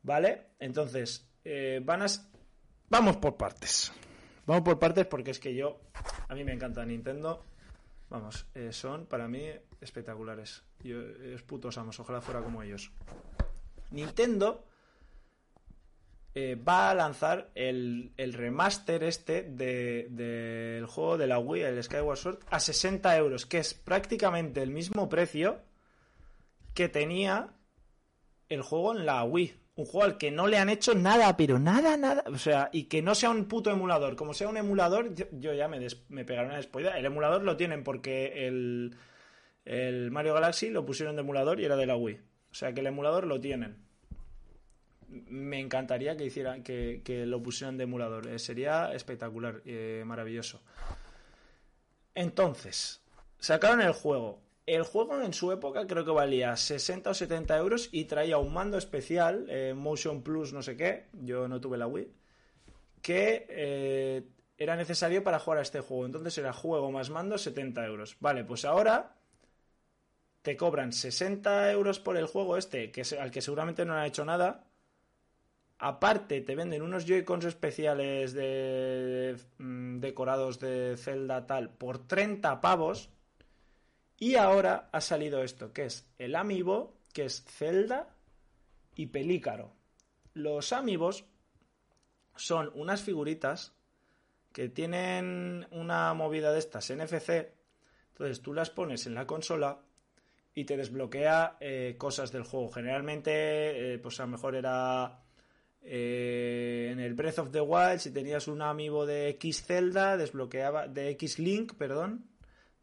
[0.02, 0.48] ¿Vale?
[0.58, 2.06] Entonces, eh, van a...
[2.90, 3.92] Vamos por partes.
[4.46, 5.80] Vamos por partes porque es que yo...
[6.28, 7.44] A mí me encanta Nintendo.
[8.10, 9.48] Vamos, eh, son para mí
[9.80, 10.62] espectaculares.
[10.82, 12.90] Yo, es putos amos, ojalá fuera como ellos.
[13.90, 14.66] Nintendo
[16.36, 22.18] eh, va a lanzar el, remaster este del de, juego de la Wii, el Skyward
[22.18, 25.60] Sword, a 60 euros, que es prácticamente el mismo precio
[26.74, 27.50] que tenía
[28.48, 29.60] el juego en la Wii.
[29.76, 32.24] Un juego al que no le han hecho nada, pero nada, nada.
[32.26, 34.14] O sea, y que no sea un puto emulador.
[34.16, 36.96] Como sea un emulador, yo, ya me, me pegaré una despoida.
[36.96, 38.96] El emulador lo tienen porque el,
[39.64, 42.20] el Mario Galaxy lo pusieron de emulador y era de la Wii.
[42.50, 43.83] O sea que el emulador lo tienen.
[45.08, 48.26] Me encantaría que hicieran que, lo pusieran de emulador.
[48.28, 50.60] Eh, sería espectacular, eh, maravilloso.
[52.14, 53.02] Entonces,
[53.38, 54.40] sacaron el juego.
[54.66, 58.54] El juego en su época creo que valía 60 o 70 euros y traía un
[58.54, 62.10] mando especial, eh, Motion Plus no sé qué, yo no tuve la Wii,
[63.02, 64.24] que
[64.56, 66.06] era necesario para jugar a este juego.
[66.06, 68.16] Entonces era juego más mando 70 euros.
[68.20, 69.14] Vale, pues ahora
[70.44, 74.26] te cobran 60 euros por el juego este, que al que seguramente no han hecho
[74.26, 74.66] nada.
[75.86, 83.10] Aparte, te venden unos Joy-Cons especiales de, mm, decorados de Zelda tal por 30 pavos.
[84.18, 88.16] Y ahora ha salido esto, que es el Amiibo, que es Zelda
[88.94, 89.74] y Pelícaro.
[90.32, 91.26] Los Amiibos
[92.34, 93.74] son unas figuritas
[94.52, 97.52] que tienen una movida de estas NFC.
[98.12, 99.82] Entonces tú las pones en la consola
[100.54, 102.70] y te desbloquea eh, cosas del juego.
[102.70, 105.23] Generalmente, eh, pues a lo mejor era
[105.86, 110.88] Eh, en el Breath of the Wild, si tenías un amiibo de X Zelda, desbloqueaba,
[110.88, 112.24] de X Link, perdón,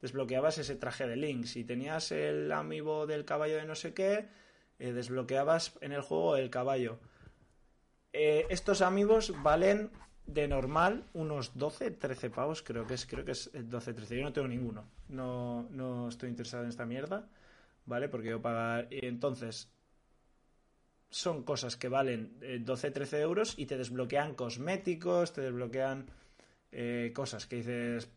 [0.01, 1.45] desbloqueabas ese traje de Link.
[1.45, 4.27] Si tenías el amiibo del caballo de no sé qué,
[4.77, 6.99] eh, desbloqueabas en el juego el caballo.
[8.13, 9.89] Eh, estos amigos valen
[10.27, 14.17] de normal unos 12, 13 pavos, creo que es, creo que es 12, 13.
[14.17, 14.85] Yo no tengo ninguno.
[15.09, 17.27] No, no estoy interesado en esta mierda,
[17.85, 18.09] ¿vale?
[18.09, 18.87] Porque yo pagar.
[18.91, 19.71] Entonces,
[21.11, 26.07] son cosas que valen 12, eh, 13 euros y te desbloquean cosméticos, te desbloquean
[26.71, 28.09] eh, cosas que dices.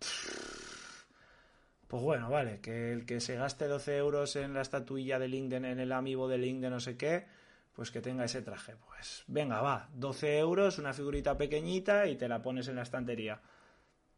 [1.88, 5.64] Pues bueno, vale, que el que se gaste 12 euros en la estatuilla de Linden,
[5.64, 7.26] en el amigo de Link de no sé qué,
[7.74, 8.76] pues que tenga ese traje.
[8.76, 13.40] Pues venga, va, 12 euros, una figurita pequeñita y te la pones en la estantería.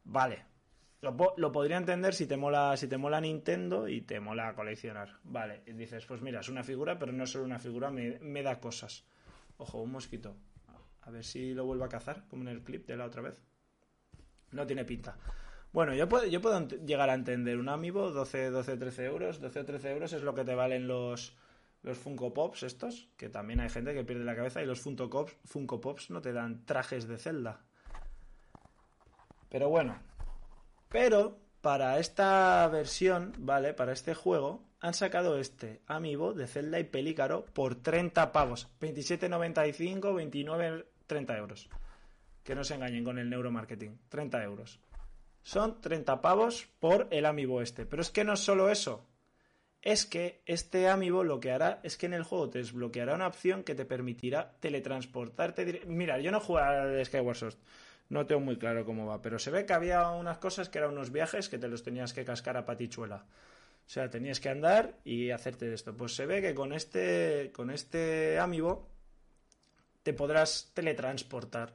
[0.05, 0.56] Vale.
[1.03, 5.19] Lo, podría entender si te mola si te mola Nintendo y te mola coleccionar.
[5.25, 8.43] Vale, y dices, pues mira, es una figura, pero no es solo una figura, me,
[8.43, 9.05] da cosas.
[9.59, 10.37] Ojo, un mosquito.
[11.03, 13.43] A ver si lo vuelvo a cazar, como en el clip de la otra vez.
[14.51, 15.17] No tiene pinta.
[15.73, 19.41] Bueno, yo puedo, yo puedo llegar a entender un amiibo, 12, 12, 13 euros.
[19.41, 21.37] 12 o 13 euros es lo que te valen los,
[21.83, 25.09] los Funko Pops estos, que también hay gente que pierde la cabeza y los Funko
[25.09, 27.61] Pops, Funko Pops no te dan trajes de Zelda.
[29.49, 29.97] Pero bueno,
[30.89, 33.75] pero para esta versión, ¿vale?
[33.75, 40.15] Para este juego han sacado este Amiibo de Zelda y Pelícaro por 30 pavos, 27.95,
[40.15, 41.69] 29, 30 euros.
[42.45, 44.79] Que no se engañen con el neuromarketing, 30 euros.
[45.43, 47.87] Son 30 pavos por el Amiibo este.
[47.87, 49.07] Pero es que no es solo eso
[49.87, 53.29] es que este amiibo lo que hará es que en el juego te desbloqueará una
[53.29, 55.83] opción que te permitirá teletransportarte.
[55.87, 57.55] Mira, yo no jugué al Skyward Sword,
[58.09, 60.93] no tengo muy claro cómo va, pero se ve que había unas cosas que eran
[60.93, 63.25] unos viajes que te los tenías que cascar a patichuela.
[63.87, 65.97] O sea, tenías que andar y hacerte esto.
[65.97, 68.89] Pues se ve que con este, con este amiibo
[70.03, 71.75] te podrás teletransportar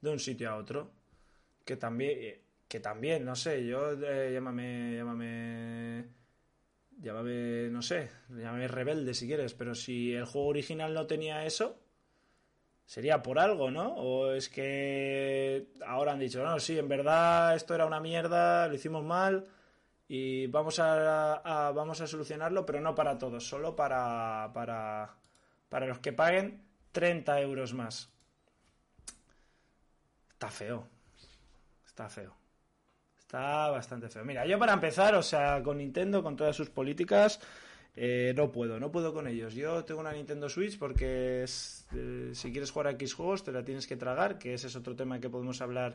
[0.00, 0.92] de un sitio a otro.
[1.64, 6.04] Que también, que también, no sé, yo eh, llámame, llámame
[7.00, 11.78] llámame, no sé, llámame rebelde si quieres, pero si el juego original no tenía eso,
[12.90, 13.94] sería por algo, ¿no?
[13.94, 18.74] O es que ahora han dicho, no, sí, en verdad esto era una mierda, lo
[18.74, 19.46] hicimos mal
[20.08, 25.14] y vamos a, vamos a solucionarlo, pero no para todos, solo para, para,
[25.68, 28.10] para los que paguen 30 euros más.
[30.32, 30.88] Está feo.
[31.86, 32.34] Está feo.
[33.20, 34.24] Está bastante feo.
[34.24, 37.38] Mira, yo para empezar, o sea, con Nintendo, con todas sus políticas,
[37.96, 39.54] eh, no puedo, no puedo con ellos.
[39.54, 43.64] Yo tengo una Nintendo Switch porque eh, si quieres jugar a X juegos te la
[43.64, 45.94] tienes que tragar, que ese es otro tema que podemos hablar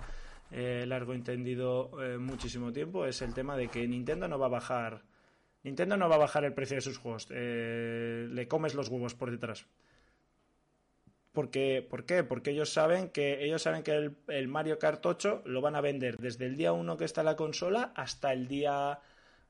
[0.51, 3.05] eh, largo entendido muchísimo tiempo.
[3.05, 5.03] Es el tema de que Nintendo no va a bajar.
[5.63, 7.29] Nintendo no va a bajar el precio de sus juegos.
[7.29, 9.65] le comes los huevos por detrás.
[11.35, 12.23] Porque, ¿Por qué?
[12.23, 16.15] Porque ellos saben que ellos saben que el, Mario Kart 8 lo van a vender
[16.17, 18.99] desde el día 1 que está la consola hasta el día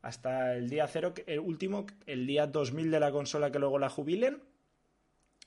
[0.05, 3.89] hasta el día 0, el último, el día 2000 de la consola que luego la
[3.89, 4.39] jubilen.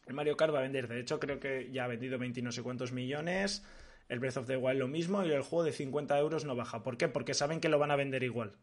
[0.04, 2.50] El Mario Kart va a vender, de hecho creo que ya ha vendido 20 no
[2.50, 3.64] sé cuántos millones.
[4.08, 6.82] El Breath of the Wild lo mismo y el juego de 50 euros no baja.
[6.82, 7.06] ¿Por qué?
[7.06, 8.56] Porque saben que lo van a vender igual.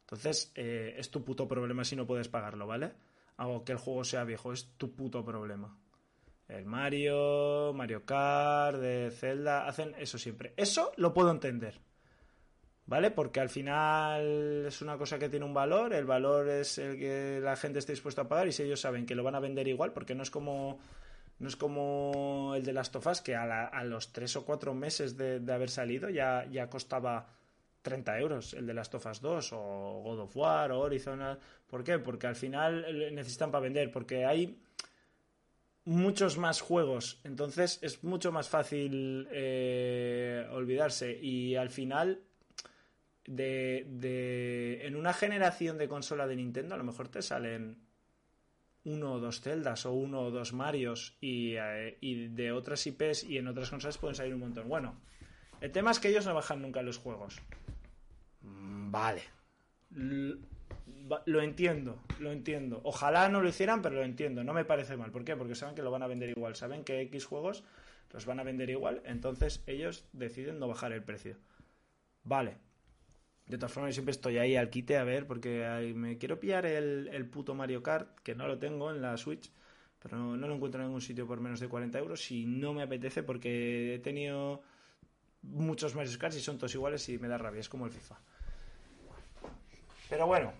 [0.00, 2.90] Entonces, eh, es tu puto problema si no puedes pagarlo, ¿vale?
[3.36, 5.78] Hago que el juego sea viejo, es tu puto problema.
[6.48, 10.52] El Mario, Mario Kart, de Zelda, hacen eso siempre.
[10.56, 11.80] Eso lo puedo entender.
[12.86, 13.12] ¿Vale?
[13.12, 17.38] Porque al final es una cosa que tiene un valor, el valor es el que
[17.40, 19.68] la gente esté dispuesta a pagar y si ellos saben que lo van a vender
[19.68, 20.80] igual, porque no es como
[21.40, 25.40] no es como el de las tofas que a, los tres o cuatro meses de,
[25.52, 27.28] haber salido ya, ya costaba
[27.82, 31.38] 30 euros el de las tofas 2 o God of War o Horizon.
[31.66, 31.98] ¿Por qué?
[31.98, 34.60] Porque al final necesitan para vender, porque hay
[35.84, 42.20] muchos más juegos, entonces es mucho más fácil eh, olvidarse y al final
[43.30, 47.78] de, de, en una generación de consola de Nintendo a lo mejor te salen
[48.84, 53.24] uno o dos Zeldas o uno o dos Marios y, eh, y de otras IPs
[53.24, 54.68] y en otras consolas pueden salir un montón.
[54.68, 54.96] Bueno,
[55.60, 57.40] el tema es que ellos no bajan nunca los juegos.
[58.42, 59.22] Mm, vale
[61.26, 62.80] lo entiendo, lo entiendo.
[62.84, 64.44] Ojalá no lo hicieran, pero lo entiendo.
[64.44, 65.10] No me parece mal.
[65.10, 65.36] ¿Por qué?
[65.36, 66.56] Porque saben que lo van a vender igual.
[66.56, 67.64] Saben que X juegos
[68.12, 69.02] los van a vender igual.
[69.04, 71.36] Entonces ellos deciden no bajar el precio.
[72.24, 72.58] Vale.
[73.50, 77.28] De todas formas, siempre estoy ahí al quite a ver, porque me quiero pillar el,
[77.28, 79.50] puto Mario Kart, que no lo tengo en la Switch,
[80.00, 82.30] pero no, no, lo encuentro en ningún sitio por menos de 40 euros.
[82.30, 84.62] Y no me apetece porque he tenido
[85.42, 87.60] muchos Mario Kart y son todos iguales y me da rabia.
[87.60, 88.20] Es como el FIFA.
[90.08, 90.52] Pero bueno,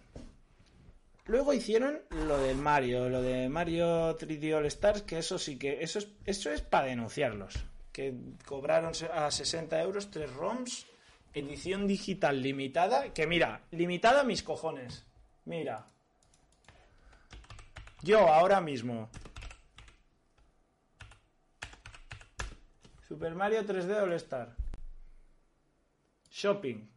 [1.27, 5.81] luego hicieron lo del Mario, lo de Mario 3D All Stars, que eso sí que,
[5.81, 7.55] eso es, eso es para denunciarlos.
[7.93, 8.15] Que
[8.47, 10.87] cobraron a 60 euros tres ROMs,
[11.35, 15.07] edición digital limitada, que mira, limitada mis cojones.
[15.45, 15.87] Mira.
[18.03, 19.11] Yo ahora mismo.
[23.09, 24.57] Super Mario 3D All Star.
[26.31, 26.89] Shopping.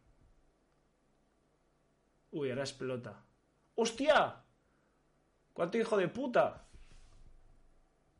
[2.30, 3.20] Uy, ahora explota.
[3.74, 4.42] ¡Hostia!
[5.52, 6.64] ¿Cuánto hijo de puta?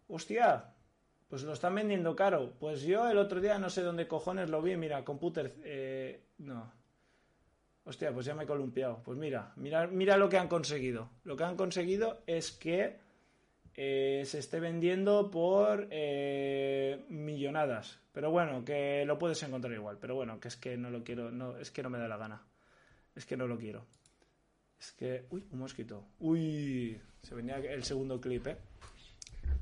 [0.09, 0.74] ¡Hostia!
[1.35, 2.53] Pues lo están vendiendo caro.
[2.61, 4.77] Pues yo el otro día no sé dónde cojones lo vi.
[4.77, 5.53] Mira, computer.
[5.65, 6.73] Eh, no.
[7.83, 9.03] Hostia, pues ya me he columpiado.
[9.03, 11.11] Pues mira, mira, mira lo que han conseguido.
[11.25, 13.01] Lo que han conseguido es que
[13.75, 17.99] eh, se esté vendiendo por eh, millonadas.
[18.13, 19.99] Pero bueno, que lo puedes encontrar igual.
[20.01, 21.33] Pero bueno, que es que no lo quiero.
[21.33, 22.43] No, es que no me da la gana.
[23.17, 23.85] Es que no lo quiero.
[24.79, 25.27] Es que.
[25.31, 26.05] Uy, un mosquito.
[26.21, 28.57] Uy, se venía el segundo clip, ¿eh?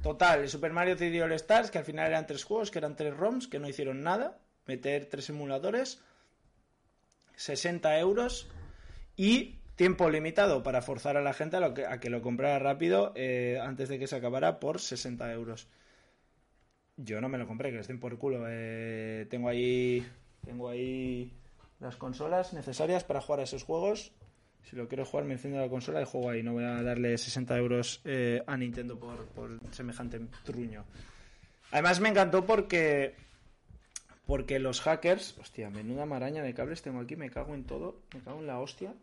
[0.03, 2.97] Total, el Super Mario 3D All Stars, que al final eran tres juegos, que eran
[2.97, 4.39] tres ROMs, que no hicieron nada.
[4.67, 6.03] Meter tres emuladores.
[7.37, 8.49] 60 euros.
[9.17, 13.89] Y tiempo limitado para forzar a la gente a, que, lo comprara rápido eh, antes
[13.89, 15.69] de que se acabara por 60 euros.
[16.97, 18.45] Yo no me lo compré, que estén por culo.
[18.49, 20.05] Eh, tengo ahí.
[20.45, 21.33] Tengo ahí
[21.79, 24.13] las consolas necesarias para jugar a esos juegos.
[24.63, 26.43] Si lo quiero jugar, me enciendo la consola y juego ahí.
[26.43, 30.85] No voy a darle 60 euros eh, a Nintendo por, por, semejante truño.
[31.71, 33.15] Además, me encantó porque.
[34.27, 35.37] Porque los hackers.
[35.39, 37.17] Hostia, menuda maraña de cables tengo aquí.
[37.17, 38.03] Me cago en todo.
[38.15, 38.95] Me cago en la hostia.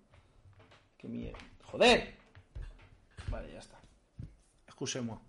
[0.98, 1.40] Que mierda.
[1.64, 2.16] ¡Joder!
[3.30, 3.80] Vale, ya está.
[4.66, 5.22] Excusemos.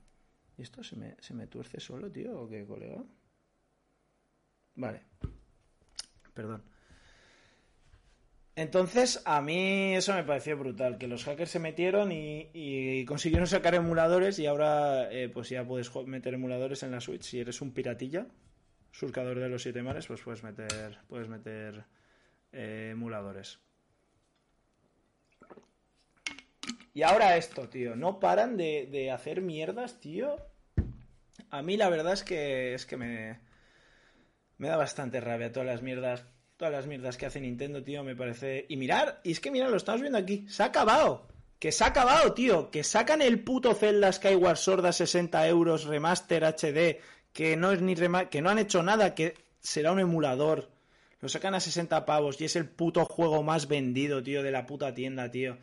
[0.56, 2.40] ¿Y esto se me, se me tuerce solo, tío?
[2.40, 3.02] ¿O qué, colega?
[4.74, 5.02] Vale.
[6.34, 6.62] Perdón.
[8.56, 13.74] Entonces, a mí eso me pareció brutal, que los hackers se metieron y, consiguieron sacar
[13.74, 17.22] emuladores y ahora eh, pues ya puedes meter emuladores en la Switch.
[17.22, 18.26] Si eres un piratilla,
[18.90, 21.84] surcador de los siete mares, pues puedes meter, puedes meter
[22.52, 23.60] eh, emuladores.
[26.92, 30.36] Y ahora esto, tío, no paran de, de hacer mierdas, tío.
[31.50, 33.40] A mí la verdad es que es que me,
[34.58, 36.26] me da bastante rabia todas las mierdas
[36.60, 38.66] todas las mierdas que hace Nintendo, tío, me parece...
[38.68, 41.26] Y mirar, y es que mira, lo estamos viendo aquí, se ha acabado.
[41.58, 42.70] Que se ha acabado, tío.
[42.70, 47.00] Que sacan el puto Zelda Skyward Sword a 60 euros, remaster HD,
[47.32, 50.68] que no es ni que no han hecho nada, que será un emulador.
[51.22, 54.66] Lo sacan a 60 pavos y es el puto juego más vendido, tío, de la
[54.66, 55.56] puta tienda, tío.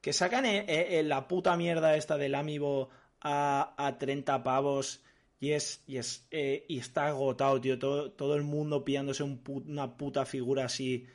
[0.00, 5.04] Que sacan eh, eh, la puta mierda esta del Amiibo a, a 30 pavos
[5.42, 7.76] y es, y es, eh, y está agotado, tío.
[7.76, 11.08] Todo, todo el mundo pillándose una puta figura así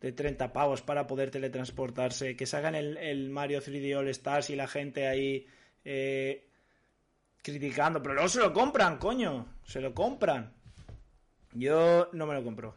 [0.00, 2.36] de 30 pavos para poder teletransportarse.
[2.36, 5.46] Que salgan el, el Mario 3D All Stars y la gente ahí
[5.84, 6.48] eh,
[7.42, 8.02] criticando.
[8.02, 9.46] Pero luego se lo compran, coño.
[9.64, 10.54] Se lo compran.
[11.52, 12.74] Yo no me lo compro.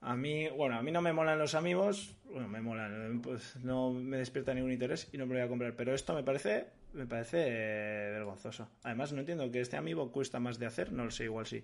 [0.00, 2.16] A mí, bueno, a mí no me molan los amigos.
[2.24, 3.20] Bueno, me molan.
[3.20, 5.76] Pues no me despierta ningún interés y no me lo voy a comprar.
[5.76, 8.68] Pero esto me parece me parece eh, vergonzoso.
[8.82, 11.62] Además, no entiendo que este amigo cuesta más de hacer, no lo sé, igual sí.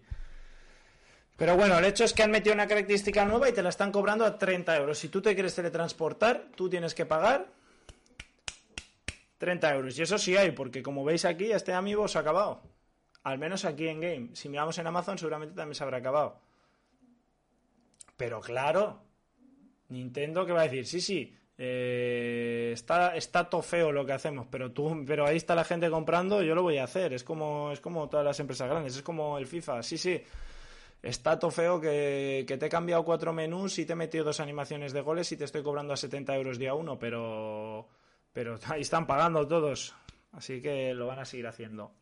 [1.37, 3.91] Pero bueno, el hecho es que han metido una característica nueva y te la están
[3.91, 4.99] cobrando a 30 euros.
[4.99, 7.47] Si tú te quieres teletransportar, tú tienes que pagar
[9.39, 9.99] 30 euros.
[9.99, 12.63] Y eso sí hay, porque como veis aquí, este amigo se ha acabado.
[13.25, 14.29] Al menos aquí en Game.
[14.35, 16.41] Si miramos en Amazon, seguramente también se habrá acabado.
[18.17, 19.03] Pero claro,
[19.89, 24.47] Nintendo que va a decir, sí, sí, eh, está, está todo feo lo que hacemos,
[24.51, 27.13] pero tú, pero ahí está la gente comprando, yo lo voy a hacer.
[27.13, 29.83] Es como, es como todas las empresas grandes, es como el FIFA.
[29.83, 30.23] Sí, sí.
[31.03, 34.93] Está todo feo que, te he cambiado cuatro menús y te he metido dos animaciones
[34.93, 37.89] de goles y te estoy cobrando a 70 euros día uno, pero,
[38.33, 39.95] pero ahí están pagando todos.
[40.33, 41.93] Así que lo van a seguir haciendo.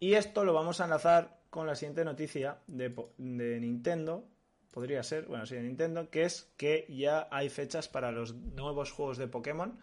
[0.00, 4.24] Y esto lo vamos a enlazar con la siguiente noticia de, de Nintendo,
[4.72, 8.90] podría ser, bueno, sí, de Nintendo, que es que ya hay fechas para los nuevos
[8.90, 9.78] juegos de Pokémon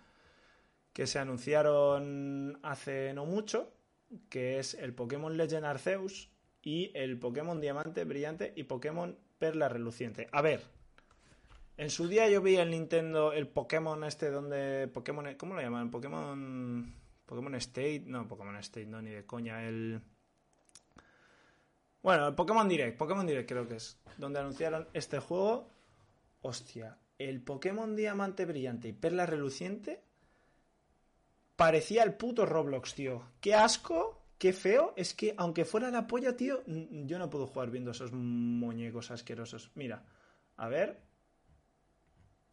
[0.92, 3.72] que se anunciaron hace no mucho,
[4.30, 6.30] que es el Pokémon Legend Arceus
[6.62, 10.28] y el Pokémon Diamante Brillante y Pokémon Perla Reluciente.
[10.32, 10.62] A ver,
[11.78, 15.92] en su día yo vi el Nintendo, el Pokémon este donde Pokémon, ¿cómo lo llaman?
[15.92, 16.94] Pokémon
[17.26, 20.02] Pokémon State, no, Pokémon State, no ni de coña, el
[22.02, 25.70] bueno, el Pokémon Direct, Pokémon Direct creo que es, donde anunciaron este juego.
[26.42, 30.02] Hostia, el Pokémon Diamante Brillante y Perla Reluciente
[31.56, 33.24] parecía el puto Roblox, tío.
[33.42, 34.94] Qué asco, qué feo.
[34.96, 39.72] Es que aunque fuera la polla, tío, yo no puedo jugar viendo esos muñecos asquerosos.
[39.76, 40.06] Mira,
[40.56, 41.02] a ver.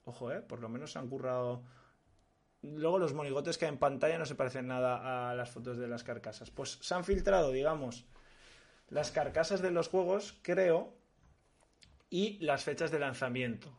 [0.04, 1.62] Ojo, eh, por lo menos se han currado
[2.62, 5.88] luego los monigotes que hay en pantalla no se parecen nada a las fotos de
[5.88, 6.50] las carcasas.
[6.50, 8.06] Pues se han filtrado, digamos,
[8.88, 10.94] las carcasas de los juegos, creo,
[12.10, 13.76] y las fechas de lanzamiento.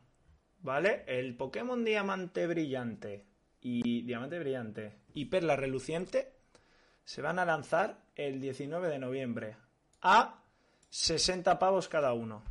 [0.60, 1.04] ¿Vale?
[1.08, 3.26] El Pokémon Diamante Brillante
[3.62, 6.34] y Diamante Brillante y Perla Reluciente
[7.04, 9.56] se van a lanzar el 19 de noviembre
[10.02, 10.44] a
[10.90, 12.44] 60 pavos cada uno.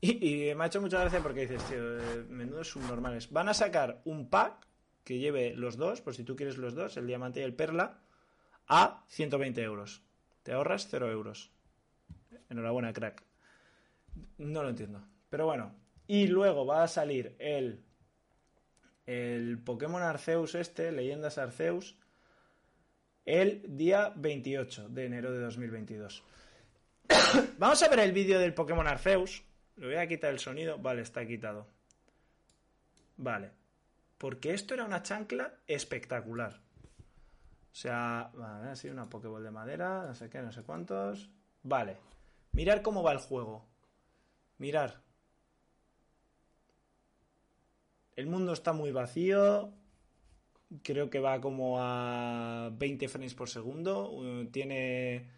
[0.00, 3.32] Y, me ha hecho mucha gracia porque dices, tío, eh, menudos subnormales.
[3.32, 4.66] Van a sacar un pack
[5.02, 8.02] que lleve los dos, por si tú quieres los dos, el diamante y el perla,
[8.68, 10.02] a 120 euros.
[10.48, 11.50] Te ahorras 0 euros.
[12.48, 13.22] Enhorabuena, crack.
[14.38, 15.04] No lo entiendo.
[15.28, 15.74] Pero bueno.
[16.06, 17.84] Y luego va a salir el,
[19.04, 21.98] el Pokémon Arceus este, Leyendas Arceus,
[23.26, 26.22] el día 28 de enero de 2022.
[27.58, 29.44] Vamos a ver el vídeo del Pokémon Arceus.
[29.76, 30.78] Le voy a quitar el sonido.
[30.78, 31.66] Vale, está quitado.
[33.18, 33.50] Vale.
[34.16, 36.67] Porque esto era una chancla espectacular.
[37.78, 41.30] O sea, vale, así una Pokéball de madera, no sé qué, no sé cuántos.
[41.62, 41.96] Vale.
[42.50, 43.64] Mirar cómo va el juego.
[44.58, 45.00] Mirar.
[48.16, 49.72] El mundo está muy vacío.
[50.82, 54.10] Creo que va como a 20 frames por segundo.
[54.50, 55.30] Tiene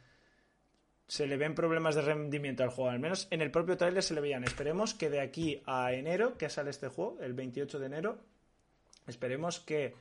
[1.08, 2.88] se le ven problemas de rendimiento al juego.
[2.88, 4.44] Al menos en el propio trailer se le veían.
[4.44, 8.18] Esperemos que de aquí a enero, que sale este juego, el 28 de enero,
[9.06, 9.94] esperemos que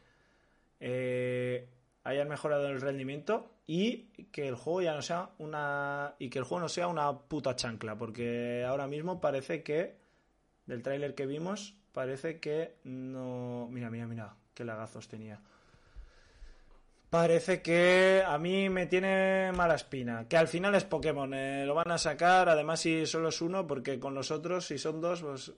[0.80, 1.68] eh,
[2.04, 6.46] hayan mejorado el rendimiento y que el juego ya no sea una y que el
[6.46, 9.98] juego no sea una puta chancla, porque ahora mismo parece que
[10.66, 15.42] del tráiler que vimos parece que no, mira, mira, mira, qué lagazos tenía.
[17.10, 20.28] Parece que a mí me tiene mala espina.
[20.28, 21.34] Que al final es Pokémon.
[21.34, 24.78] Eh, lo van a sacar, además si solo es uno, porque con los otros, si
[24.78, 25.54] son dos, pues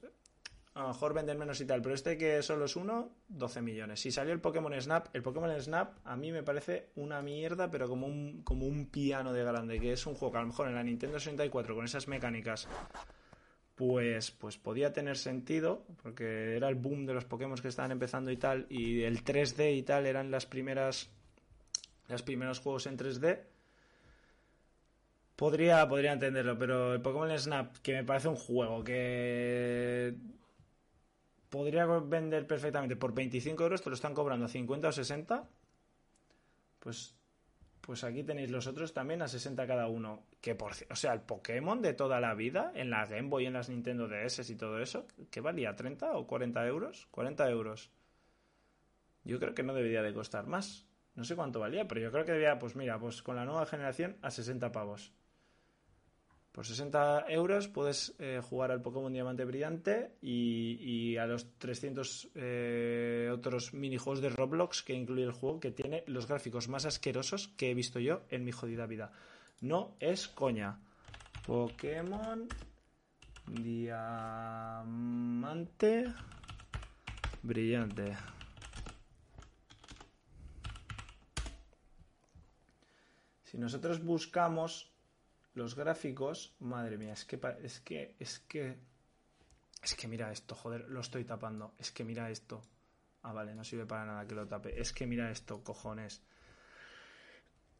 [0.73, 1.81] a lo mejor venden menos y tal.
[1.81, 3.99] Pero este que solo es uno, 12 millones.
[3.99, 7.87] Si salió el Pokémon Snap, el Pokémon Snap a mí me parece una mierda, pero
[7.87, 9.79] como un, como un piano de grande.
[9.79, 12.67] Que es un juego que a lo mejor en la Nintendo 64 con esas mecánicas
[13.75, 18.29] pues, pues podía tener sentido, porque era el boom de los Pokémon que estaban empezando
[18.29, 21.09] y tal, y el 3D y tal eran las primeras
[22.07, 23.39] los primeros juegos en 3D,
[25.35, 30.13] podría, podría entenderlo, pero el Pokémon Snap, que me parece un juego que
[31.51, 35.49] podría vender perfectamente por 25 euros, te lo están cobrando a 50 o 60,
[36.79, 37.13] pues,
[37.81, 40.23] pues aquí tenéis los otros también a 60 cada uno.
[40.39, 43.53] Que por, o sea, el Pokémon de toda la vida, en la Game Boy, en
[43.53, 45.75] las Nintendo DS y todo eso, ¿qué valía?
[45.75, 47.07] ¿30 o 40 euros?
[47.11, 47.91] 40 euros.
[49.25, 50.87] Yo creo que no debería de costar más.
[51.15, 53.65] No sé cuánto valía, pero yo creo que debía, pues mira, pues con la nueva
[53.65, 55.11] generación a 60 pavos.
[56.51, 63.29] Por 60 euros puedes eh, jugar al Pokémon Diamante Brillante y, a los 300 eh,
[63.33, 67.71] otros minijuegos de Roblox que incluye el juego, que tiene los gráficos más asquerosos que
[67.71, 69.13] he visto yo en mi jodida vida.
[69.61, 70.81] No es coña.
[71.47, 72.49] Pokémon
[73.47, 74.03] Diamante
[77.43, 78.17] Brillante.
[83.43, 84.90] Si nosotros buscamos
[85.53, 88.77] los gráficos, madre mía, es que es que es que
[89.81, 91.73] es que mira esto, joder, lo estoy tapando.
[91.79, 92.61] Es que mira esto.
[93.23, 94.79] Ah, vale, no sirve para nada que lo tape.
[94.79, 96.21] Es que mira esto, cojones.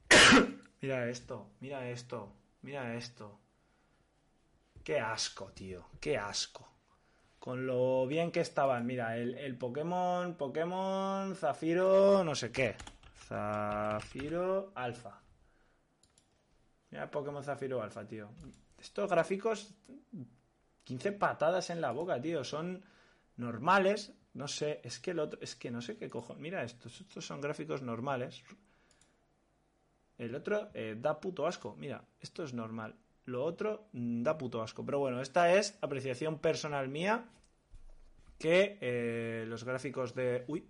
[0.82, 3.40] mira esto, mira esto, mira esto.
[4.84, 6.68] Qué asco, tío, qué asco.
[7.40, 12.76] Con lo bien que estaban, mira, el, el Pokémon, Pokémon, Zafiro, no sé qué.
[13.28, 15.21] Zafiro Alfa.
[16.92, 18.30] Mira Pokémon Zafiro Alpha, tío.
[18.78, 19.74] Estos gráficos,
[20.84, 22.44] 15 patadas en la boca, tío.
[22.44, 22.84] Son
[23.38, 24.14] normales.
[24.34, 26.36] No sé, es que el otro, es que no sé qué cojo.
[26.36, 28.44] Mira estos, estos son gráficos normales.
[30.18, 31.76] El otro eh, da puto asco.
[31.78, 32.96] Mira, esto es normal.
[33.26, 34.86] Lo otro mm, da puto asco.
[34.86, 37.26] Pero bueno, esta es apreciación personal mía.
[38.38, 40.44] Que eh, los gráficos de.
[40.48, 40.68] Uy.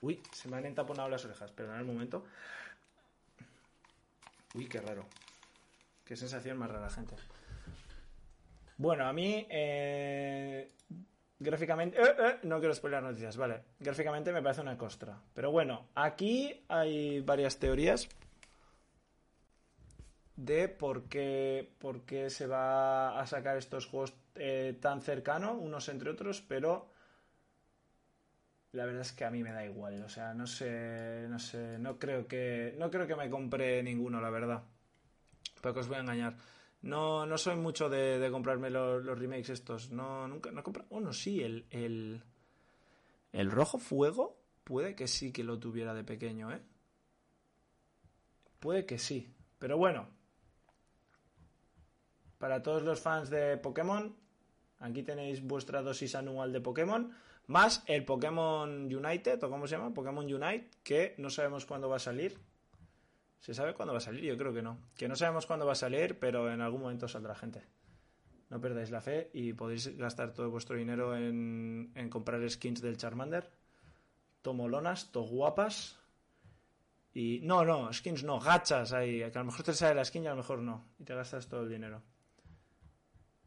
[0.00, 1.50] Uy, se me han entaponado las orejas.
[1.52, 2.24] Perdón un momento.
[4.54, 5.04] Uy, qué raro.
[6.04, 7.16] Qué sensación más rara, gente.
[8.76, 10.72] Bueno, a mí, eh,
[11.38, 12.00] gráficamente...
[12.00, 13.62] Eh, eh, no quiero spoiler noticias, vale.
[13.78, 15.20] Gráficamente me parece una costra.
[15.32, 18.08] Pero bueno, aquí hay varias teorías
[20.36, 24.14] de por qué, por qué se va a sacar estos juegos
[24.80, 26.90] tan cercanos, unos entre otros, pero
[28.74, 31.78] la verdad es que a mí me da igual, o sea, no sé, no sé,
[31.78, 34.64] no creo que, no creo que me compre ninguno, la verdad.
[35.62, 36.36] Pero os voy a engañar.
[36.82, 39.90] No, no soy mucho de, comprarme los, remakes estos.
[39.90, 40.84] No, nunca, no compro.
[40.90, 42.22] Bueno, sí, el, el,
[43.32, 46.60] El rojo fuego puede que sí que lo tuviera de pequeño, ¿eh?
[48.58, 49.32] Puede que sí.
[49.58, 50.08] Pero bueno.
[52.38, 54.14] Para todos los fans de Pokémon,
[54.80, 57.14] aquí tenéis vuestra dosis anual de Pokémon.
[57.46, 61.96] Más el Pokémon United, o cómo se llama, Pokémon Unite, que no sabemos cuándo va
[61.96, 62.38] a salir.
[63.40, 64.24] ¿Se sabe cuándo va a salir?
[64.24, 64.78] Yo creo que no.
[64.96, 67.62] Que no sabemos cuándo va a salir, pero en algún momento saldrá gente.
[68.48, 72.96] No perdáis la fe y podéis gastar todo vuestro dinero en, en comprar skins del
[72.96, 73.50] Charmander.
[74.40, 75.98] Tomolonas, to guapas.
[77.12, 77.40] Y.
[77.42, 79.18] No, no, skins no, gachas ahí.
[79.18, 80.86] Que a lo mejor te sale la skin y a lo mejor no.
[80.98, 82.02] Y te gastas todo el dinero.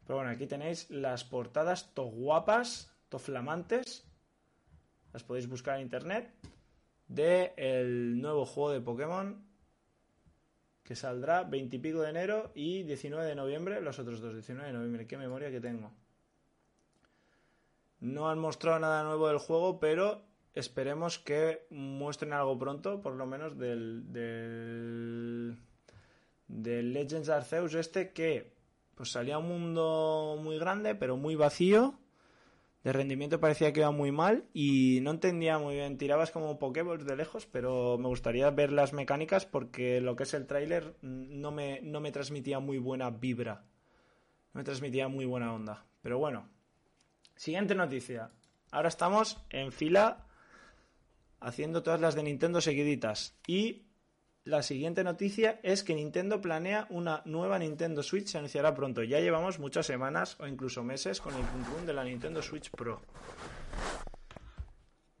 [0.06, 4.04] Pero bueno, aquí tenéis las portadas to guapas flamantes,
[5.14, 6.30] las podéis buscar en internet,
[7.08, 9.48] de el nuevo juego de Pokémon
[10.88, 14.68] que saldrá 20 y pico de enero y 19 de noviembre, los otros dos, 19
[14.68, 15.92] de noviembre, qué memoria que tengo.
[18.00, 20.22] No han mostrado nada nuevo del juego, pero
[20.54, 25.58] esperemos que muestren algo pronto, por lo menos del, del,
[26.46, 28.54] del Legends Arceus este que
[28.94, 31.98] pues salía un mundo muy grande, pero muy vacío
[32.84, 35.98] de rendimiento parecía que iba muy mal y no entendía muy bien.
[35.98, 40.34] Tirabas como Pokéballs de lejos, pero me gustaría ver las mecánicas porque lo que es
[40.34, 43.64] el tráiler no me, no me transmitía muy buena vibra.
[44.54, 45.86] No me transmitía muy buena onda.
[46.02, 46.48] Pero bueno.
[47.34, 48.30] Siguiente noticia.
[48.70, 50.26] Ahora estamos en fila
[51.40, 53.36] haciendo todas las de Nintendo seguiditas.
[53.46, 53.87] Y
[54.48, 59.02] la siguiente noticia es que Nintendo planea una nueva Nintendo Switch, se anunciará pronto.
[59.02, 63.02] Ya llevamos muchas semanas o incluso meses con el boom de la Nintendo Switch Pro.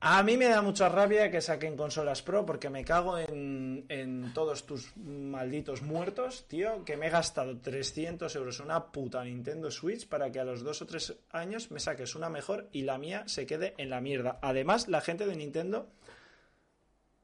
[0.00, 4.32] A mí me da mucha rabia que saquen consolas Pro porque me cago en, en,
[4.32, 10.08] todos tus malditos muertos, tío, que me he gastado 300 euros una puta Nintendo Switch
[10.08, 13.24] para que a los dos o tres años me saques una mejor y la mía
[13.26, 14.38] se quede en la mierda.
[14.40, 15.90] Además, la gente de Nintendo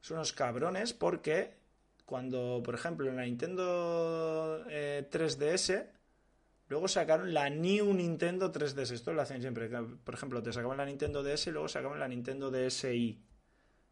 [0.02, 1.63] son unos cabrones porque
[2.04, 5.90] cuando, por ejemplo, en la Nintendo 3DS, eh,
[6.68, 8.92] luego sacaron la New Nintendo 3DS.
[8.92, 9.68] Esto lo hacen siempre.
[9.68, 13.22] Por ejemplo, te sacaban la Nintendo DS y luego sacaban la Nintendo DSi.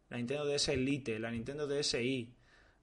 [0.09, 2.35] La Nintendo DS Elite, la Nintendo DSi,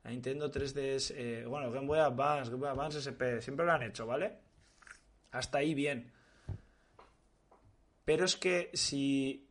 [0.02, 3.82] la Nintendo 3DS, eh, bueno, Game Boy Advance, Game Boy Advance SP, siempre lo han
[3.84, 4.38] hecho, ¿vale?
[5.30, 6.10] Hasta ahí bien.
[8.04, 9.49] Pero es que si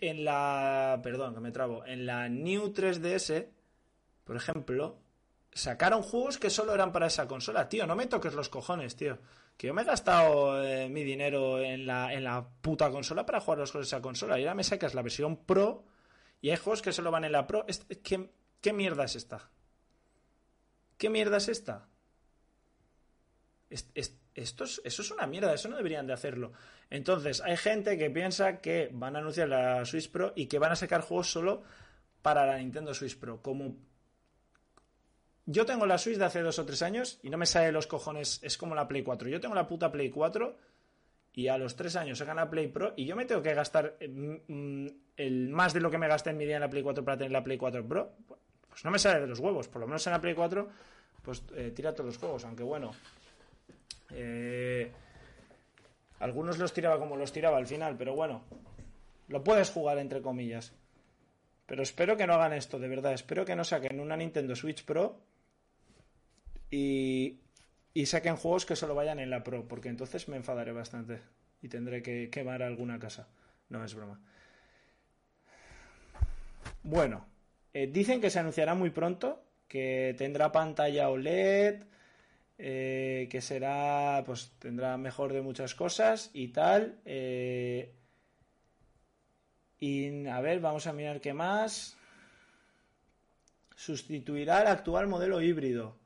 [0.00, 1.00] en la.
[1.02, 1.84] Perdón, que me trabo.
[1.84, 3.48] En la New 3DS,
[4.24, 4.98] por ejemplo,
[5.52, 7.68] sacaron juegos que solo eran para esa consola.
[7.68, 9.18] Tío, no me toques los cojones, tío.
[9.56, 13.40] Que yo me he gastado eh, mi dinero en la, en la puta consola para
[13.40, 14.38] jugar los juegos de esa consola.
[14.38, 15.84] Y ahora me sacas la versión Pro
[16.40, 17.66] y hay juegos que solo van en la Pro.
[18.02, 19.50] ¿Qué, qué mierda es esta?
[20.96, 21.89] ¿Qué mierda es esta?
[23.70, 26.52] Esto es, eso es una mierda, eso no deberían de hacerlo.
[26.90, 30.72] Entonces, hay gente que piensa que van a anunciar la Switch Pro y que van
[30.72, 31.62] a sacar juegos solo
[32.20, 33.40] para la Nintendo Switch Pro.
[33.40, 33.76] Como
[35.46, 37.86] yo tengo la Switch de hace dos o tres años y no me sale los
[37.86, 39.28] cojones, es como la Play 4.
[39.28, 40.56] Yo tengo la puta Play 4
[41.32, 43.96] y a los tres años sacan la Play Pro y yo me tengo que gastar
[44.00, 46.82] eh, mm, el más de lo que me gasté en mi día en la Play
[46.82, 48.12] 4 para tener la Play 4 Pro.
[48.68, 50.68] Pues no me sale de los huevos, por lo menos en la Play 4
[51.22, 52.92] pues eh, tira todos los juegos, aunque bueno,
[54.12, 54.90] eh,
[56.18, 58.42] algunos los tiraba como los tiraba al final, pero bueno,
[59.28, 60.72] lo puedes jugar entre comillas.
[61.66, 63.12] Pero espero que no hagan esto, de verdad.
[63.12, 65.20] Espero que no saquen una Nintendo Switch Pro
[66.70, 67.38] y,
[68.04, 71.20] saquen juegos que solo vayan en la Pro, porque entonces me enfadaré bastante
[71.62, 73.28] y tendré que quemar alguna casa.
[73.68, 74.20] No es broma.
[76.82, 77.26] Bueno,
[77.72, 81.84] eh, dicen que se anunciará muy pronto, que tendrá pantalla OLED,
[82.62, 87.00] eh, que será, pues tendrá mejor de muchas cosas y tal.
[87.06, 87.94] Eh,
[89.78, 91.96] y a ver, vamos a mirar qué más.
[93.74, 95.96] Sustituirá el actual modelo híbrido.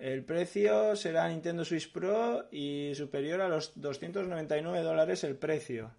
[0.00, 5.92] El precio será Nintendo Switch Pro y superior a los 299 dólares el precio.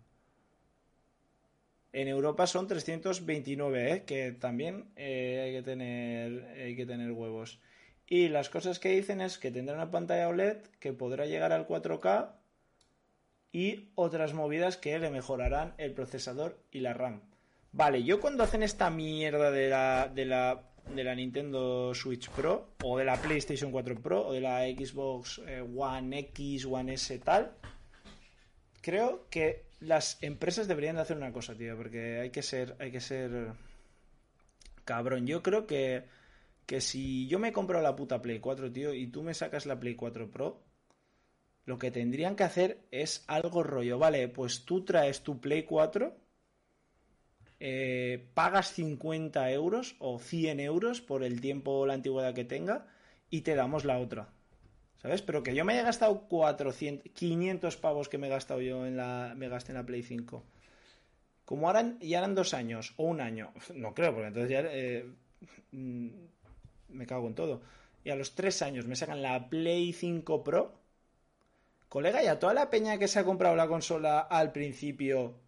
[1.94, 4.04] En Europa son 329, ¿eh?
[4.04, 7.62] que también hay, que tener, hay que tener huevos.
[8.08, 11.68] Y las cosas que dicen es que tendrá una pantalla OLED que podrá llegar al
[11.68, 12.32] 4K
[13.52, 17.22] y otras movidas que le mejorarán el procesador y la RAM.
[17.74, 20.64] Vale, yo cuando hacen esta mierda de la, de la,
[20.96, 25.42] de la Nintendo Switch Pro o de la PlayStation 4 Pro o de la Xbox
[25.46, 27.52] eh, One X, One S tal,
[28.82, 32.92] creo que las empresas deberían de hacer una cosa, tío, porque hay que ser, hay
[32.92, 33.52] que ser
[34.86, 35.28] cabrón.
[35.28, 36.04] Yo creo que
[36.68, 39.80] que si yo me compro la puta Play 4, tío, y tú me sacas la
[39.80, 40.62] Play 4 Pro,
[41.66, 46.16] lo que tendrían que hacer es algo rollo, vale, pues tú traes tu Play 4,
[47.60, 52.86] eh, pagas 50 euros o 100 euros por el tiempo o la antigüedad que tenga
[53.30, 54.30] y te damos la otra.
[55.02, 55.22] ¿Sabes?
[55.22, 58.98] Pero que yo me haya gastado 400, 500 pavos que me he gastado yo en
[58.98, 60.44] la, me gasté en la Play 5.
[61.46, 65.06] Como harán, ya eran dos años o un año, no creo, porque entonces ya eh,
[65.72, 66.10] mm,
[66.90, 67.62] me cago en todo.
[68.04, 70.80] Y a los tres años me sacan la Play 5 Pro.
[71.90, 75.40] Colega, y a toda la peña que se ha comprado la consola al principio,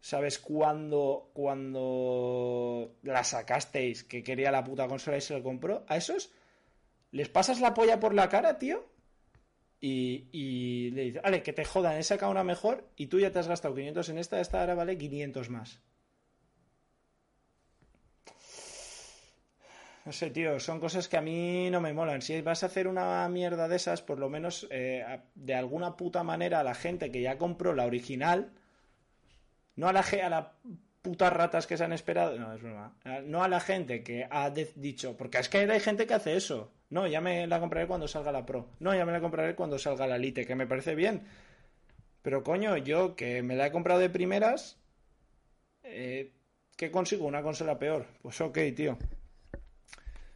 [0.00, 5.84] ¿sabes cuándo, cuando la sacasteis que quería la puta consola y se lo compró?
[5.88, 6.30] A esos
[7.10, 8.86] les pasas la polla por la cara, tío,
[9.80, 13.40] y, le dices, vale, que te jodan, he sacado una mejor y tú ya te
[13.40, 15.80] has gastado 500 en esta, esta ahora vale 500 más.
[20.04, 22.22] No sé, tío, son cosas que a mí no me molan.
[22.22, 26.24] Si vas a hacer una mierda de esas, por lo menos eh, de alguna puta
[26.24, 28.50] manera a la gente que ya compró la original,
[29.76, 30.52] no a la, a la
[31.02, 32.94] putas ratas que se han esperado, no, es broma,
[33.24, 36.72] no a la gente que ha dicho, porque es que hay gente que hace eso.
[36.90, 38.68] No, ya me la compraré cuando salga la Pro.
[38.80, 41.22] No, ya me la compraré cuando salga la Lite, que me parece bien.
[42.22, 44.78] Pero coño, yo que me la he comprado de primeras,
[45.82, 46.32] eh,
[46.76, 47.26] ¿qué consigo?
[47.26, 48.06] Una consola peor.
[48.22, 48.98] Pues ok, tío.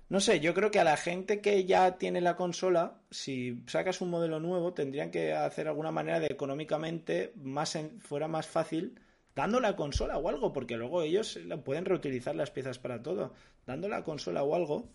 [0.09, 4.00] No sé, yo creo que a la gente que ya tiene la consola, si sacas
[4.00, 9.00] un modelo nuevo, tendrían que hacer alguna manera de económicamente más fuera más fácil
[9.34, 13.34] dando la consola o algo, porque luego ellos pueden reutilizar las piezas para todo.
[13.66, 14.88] Dando la consola o algo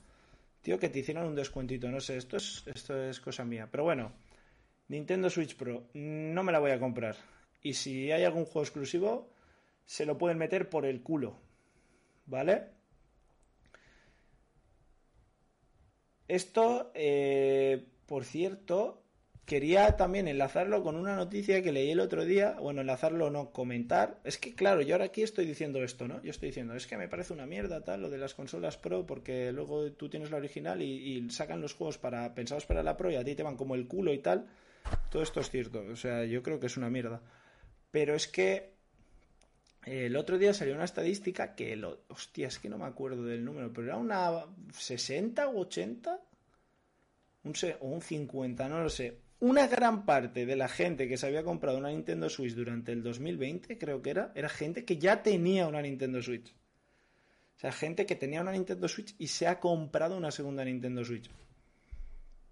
[0.62, 3.68] Tío, que te hicieron un descuentito, no sé, esto es, esto es cosa mía.
[3.72, 4.12] Pero bueno,
[4.90, 7.16] Nintendo Switch Pro, no me la voy a comprar.
[7.64, 9.34] Y si hay algún juego exclusivo,
[9.86, 11.36] se lo pueden meter por el culo.
[12.28, 12.68] ¿Vale?
[16.32, 19.04] Esto, eh, por cierto,
[19.44, 24.22] quería también enlazarlo con una noticia que leí el otro día, bueno, enlazarlo no, comentar.
[24.24, 26.24] Es que, claro, yo ahora aquí estoy diciendo esto, ¿no?
[26.24, 29.06] Yo estoy diciendo, es que me parece una mierda tal, lo de las consolas Pro,
[29.06, 33.12] porque luego tú tienes la original y, sacan los juegos para pensados para la Pro
[33.12, 34.48] y a ti te van como el culo y tal.
[35.10, 37.22] Todo esto es cierto, o sea, yo creo que es una mierda.
[37.92, 38.72] Pero es que
[39.86, 43.44] el otro día salió una estadística que, lo, hostia, es que no me acuerdo del
[43.44, 46.20] número, pero era una 60 u 80,
[47.44, 51.26] un, o un 50, no lo sé una gran parte de la gente que se
[51.26, 55.24] había comprado una Nintendo Switch durante el 2020, creo que era, era gente que ya
[55.24, 56.52] tenía una Nintendo Switch.
[56.52, 61.04] O sea, gente que tenía una Nintendo Switch y se ha comprado una segunda Nintendo
[61.04, 61.30] Switch.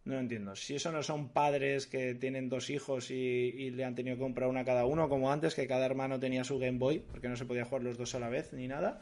[0.09, 0.55] No entiendo.
[0.55, 4.23] Si eso no son padres que tienen dos hijos y, y, le han tenido que
[4.23, 7.35] comprar una cada uno, como antes, que cada hermano tenía su Game Boy, porque no
[7.35, 9.01] se podía jugar los dos a la vez ni nada.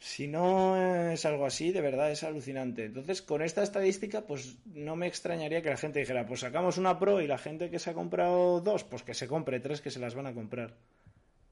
[0.00, 2.86] Si no es algo así, de verdad es alucinante.
[2.86, 6.98] Entonces, con esta estadística, pues no me extrañaría que la gente dijera, pues sacamos una
[6.98, 9.92] Pro y la gente que se ha comprado dos, pues que se compre tres que
[9.92, 10.74] se las van a comprar.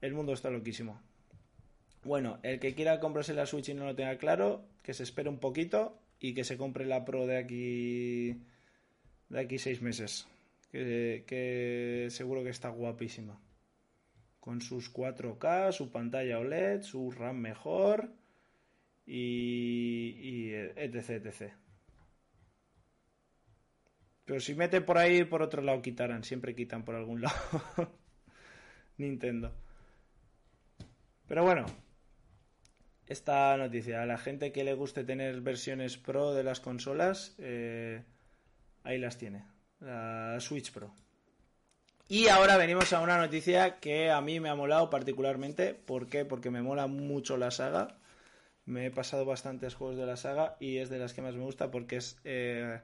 [0.01, 0.99] El mundo está loquísimo.
[2.03, 5.29] Bueno, el que quiera comprarse la Switch y no lo tenga claro, que se espere
[5.29, 8.41] un poquito y que se compre la Pro de aquí
[9.29, 10.27] de aquí seis meses.
[10.71, 13.39] Que, que seguro que está guapísima.
[14.39, 18.13] Con sus 4K, su pantalla OLED, su RAM mejor
[19.05, 21.53] y, etc, etc.
[24.25, 26.23] Pero si mete por ahí, por otro lado quitarán.
[26.23, 27.99] Siempre quitan por algún lado.
[28.97, 29.53] Nintendo.
[31.27, 31.65] Pero bueno.
[33.07, 34.03] Esta noticia.
[34.03, 37.35] A la gente que le guste tener versiones Pro de las consolas.
[37.37, 38.03] Eh,
[38.83, 39.45] ahí las tiene.
[39.79, 40.93] La Switch Pro.
[42.09, 45.73] Y ahora venimos a una noticia que a mí me ha molado particularmente.
[45.73, 46.25] ¿Por qué?
[46.25, 47.97] Porque me mola mucho la saga.
[48.65, 51.43] Me he pasado bastantes juegos de la saga y es de las que más me
[51.43, 52.81] gusta porque es eh,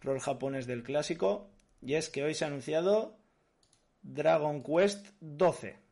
[0.00, 1.48] rol japonés del clásico.
[1.82, 3.16] Y es que hoy se ha anunciado
[4.02, 5.85] Dragon Quest 12.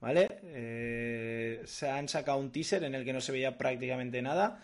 [0.00, 0.40] ¿Vale?
[0.42, 4.62] Eh, se han sacado un teaser en el que no se veía prácticamente nada.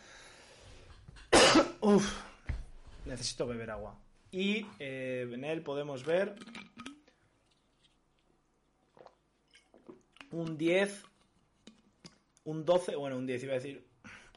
[1.81, 2.13] Uf,
[3.05, 3.97] necesito beber agua.
[4.31, 6.35] Y eh, en él podemos ver
[10.31, 11.05] un 10
[12.45, 13.87] un 12, bueno, un 10 iba a decir,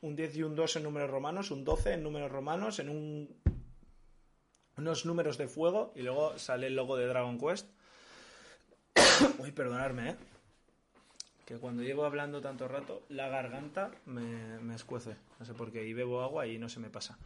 [0.02, 3.36] un 10 y un 2 en números romanos, un 12 en números romanos, en un,
[4.78, 7.68] unos números de fuego y luego sale el logo de Dragon Quest.
[9.40, 10.16] Uy, perdonarme, ¿eh?
[11.48, 15.16] Que cuando llevo hablando tanto rato, la garganta me, escuece.
[15.40, 15.88] No sé por qué.
[15.88, 17.18] Y bebo agua y no se me pasa.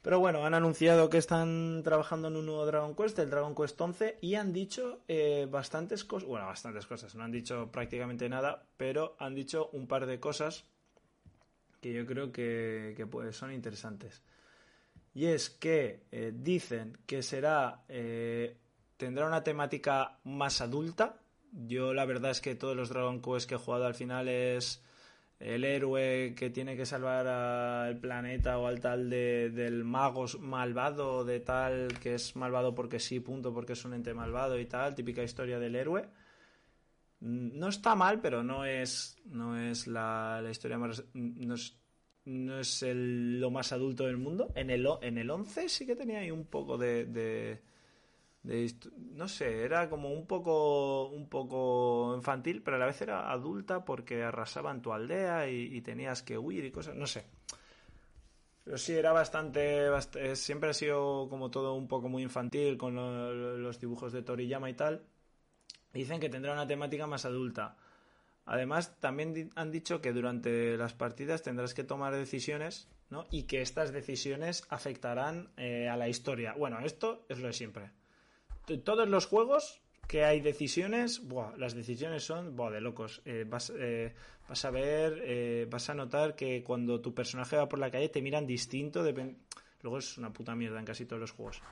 [0.00, 3.78] Pero bueno, han anunciado que están trabajando en un nuevo Dragon Quest, el Dragon Quest
[3.78, 8.64] 11, y han dicho eh, bastantes cosas, bueno, bastantes cosas, no han dicho prácticamente nada,
[8.78, 10.64] pero han dicho un par de cosas
[11.82, 14.22] que yo creo que, son interesantes.
[15.12, 17.82] Y es que eh, dicen que será.
[17.86, 18.56] Eh,
[18.96, 21.19] tendrá una temática más adulta.
[21.52, 24.82] Yo la verdad es que todos los Dragon Quest que he jugado al final es
[25.40, 31.24] el héroe que tiene que salvar al planeta o al tal de, del mago malvado,
[31.24, 34.94] de tal que es malvado porque sí, punto, porque es un ente malvado y tal,
[34.94, 36.08] típica historia del héroe.
[37.20, 41.04] No está mal, pero no es, no es la, historia más...
[41.14, 41.76] No es,
[42.24, 44.52] no es lo más adulto del mundo.
[44.54, 47.60] En el, en el 11 sí que tenía ahí un poco de
[48.42, 53.84] no sé, era como un poco un poco infantil, pero a la vez era adulta
[53.84, 57.26] porque arrasaban tu aldea y, tenías que huir y cosas, no sé.
[58.64, 62.94] Pero sí, era bastante, eh, siempre ha sido como todo un poco muy infantil con
[62.94, 65.02] los dibujos de Toriyama y tal.
[65.92, 67.76] Dicen que tendrá una temática más adulta.
[68.46, 73.26] Además, también han dicho que durante las partidas tendrás que tomar decisiones, ¿no?
[73.30, 76.54] Y que estas decisiones afectarán eh, a la historia.
[76.54, 77.99] Bueno, esto es lo de siempre
[78.84, 79.80] todos los juegos
[80.10, 81.22] que hay decisiones,
[81.56, 83.22] las decisiones son de locos.
[83.24, 84.12] Eh, vas, eh,
[84.48, 88.08] vas, a ver, eh, vas a notar que cuando tu personaje va por la calle
[88.08, 89.04] te miran distinto.
[89.82, 91.62] Luego es una puta mierda en casi todos los juegos.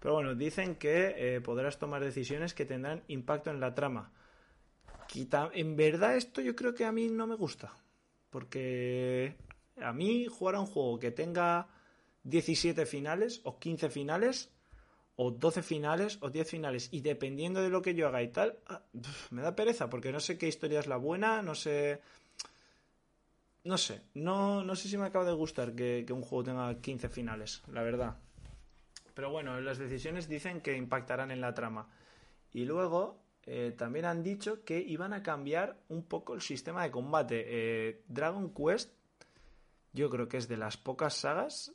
[0.00, 4.12] Pero bueno, dicen que podrás tomar decisiones que tendrán impacto en la trama.
[5.52, 7.74] En verdad esto yo creo que a mí no me gusta.
[8.30, 9.36] Porque
[9.76, 11.68] a mí jugar a un juego que tenga
[12.22, 14.53] 17 finales o 15 finales
[15.16, 18.58] o 12 finales o 10 finales y dependiendo de lo que yo haga y tal,
[18.66, 18.82] ah,
[19.30, 22.00] me da pereza porque no sé qué historia es la buena, no sé...
[23.64, 27.08] No sé, no, no sé si me acaba de gustar que, un juego tenga 15
[27.08, 28.18] finales, la verdad.
[29.14, 31.88] Pero bueno, las decisiones dicen que impactarán en la trama.
[32.52, 36.90] Y luego eh, también han dicho que iban a cambiar un poco el sistema de
[36.90, 37.44] combate.
[37.46, 38.92] Eh, Dragon Quest,
[39.94, 41.74] yo creo que es de las pocas sagas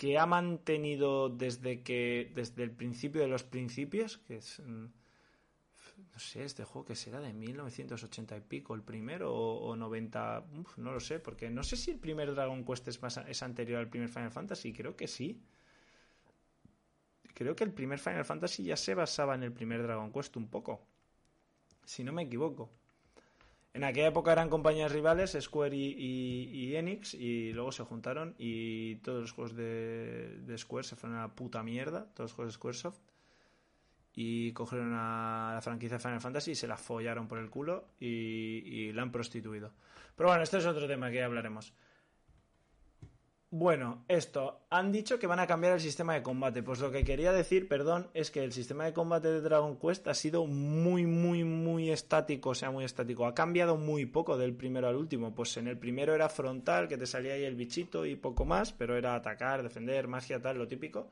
[0.00, 4.86] que ha mantenido desde que desde el principio de los principios, que es mm,
[6.14, 10.46] no sé, este juego que será de 1980 y pico, el primero o, 90,
[10.78, 13.78] no lo sé, porque no sé si el primer Dragon Quest es, más, es anterior
[13.78, 15.38] al primer Final Fantasy, creo que sí.
[17.34, 20.48] Creo que el primer Final Fantasy ya se basaba en el primer Dragon Quest un
[20.48, 20.80] poco,
[21.84, 22.70] si no me equivoco.
[23.72, 29.20] En aquella época eran compañías rivales, Square y, Enix, y luego se juntaron y todos
[29.22, 33.00] los juegos de, Square se fueron a la puta mierda, todos los juegos de Squaresoft,
[34.12, 38.92] y cogieron a la franquicia Final Fantasy y se la follaron por el culo y,
[38.92, 39.72] la han prostituido.
[40.16, 41.72] Pero bueno, este es otro tema que hablaremos.
[43.52, 46.62] Bueno, esto, han dicho que van a cambiar el sistema de combate.
[46.62, 50.06] Pues lo que quería decir, perdón, es que el sistema de combate de Dragon Quest
[50.06, 53.26] ha sido muy, muy, muy estático, o sea, muy estático.
[53.26, 55.34] Ha cambiado muy poco del primero al último.
[55.34, 58.72] Pues en el primero era frontal, que te salía ahí el bichito y poco más,
[58.72, 61.10] pero era atacar, defender, magia, tal, lo típico.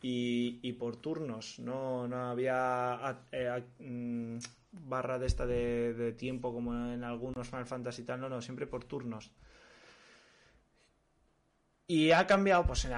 [0.00, 4.38] Y, por turnos, no, no había eh, mm,
[4.88, 8.40] barra de esta de, de tiempo como en algunos Final Fantasy y tal, no, no,
[8.40, 9.30] siempre por turnos.
[11.86, 12.88] Y ha cambiado, pues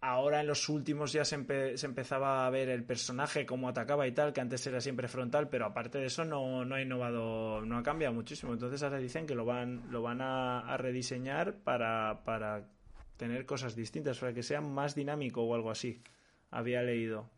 [0.00, 4.32] ahora en los últimos ya se, empezaba a ver el personaje, cómo atacaba y tal,
[4.32, 8.14] que antes era siempre frontal, pero aparte de eso no, ha innovado, no ha cambiado
[8.14, 8.52] muchísimo.
[8.52, 12.68] Entonces ahora dicen que lo van, lo van a, rediseñar para, para
[13.16, 16.02] tener cosas distintas, para que sea más dinámico o algo así.
[16.50, 17.28] Había leído.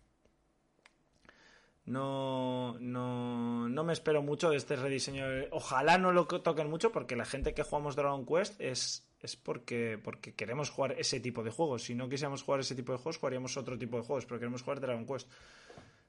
[1.86, 5.24] No, no, no me espero mucho de este rediseño.
[5.50, 9.98] Ojalá no lo toquen mucho porque la gente que jugamos Dragon Quest es es porque,
[10.02, 11.82] porque queremos jugar ese tipo de juegos.
[11.84, 14.62] Si no quisiéramos jugar ese tipo de juegos, jugaríamos otro tipo de juegos, pero queremos
[14.62, 15.28] jugar Dragon Quest.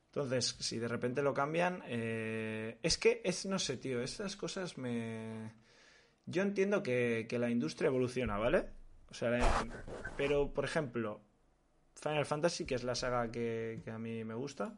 [0.07, 4.77] Entonces, si de repente lo cambian, eh, es que, es, no sé, tío, estas cosas
[4.77, 5.53] me...
[6.25, 8.69] Yo entiendo que, la industria evoluciona, ¿vale?
[9.09, 9.65] O sea,
[10.15, 11.21] pero, por ejemplo,
[11.95, 14.75] Final Fantasy, que es la saga que, a mí me gusta,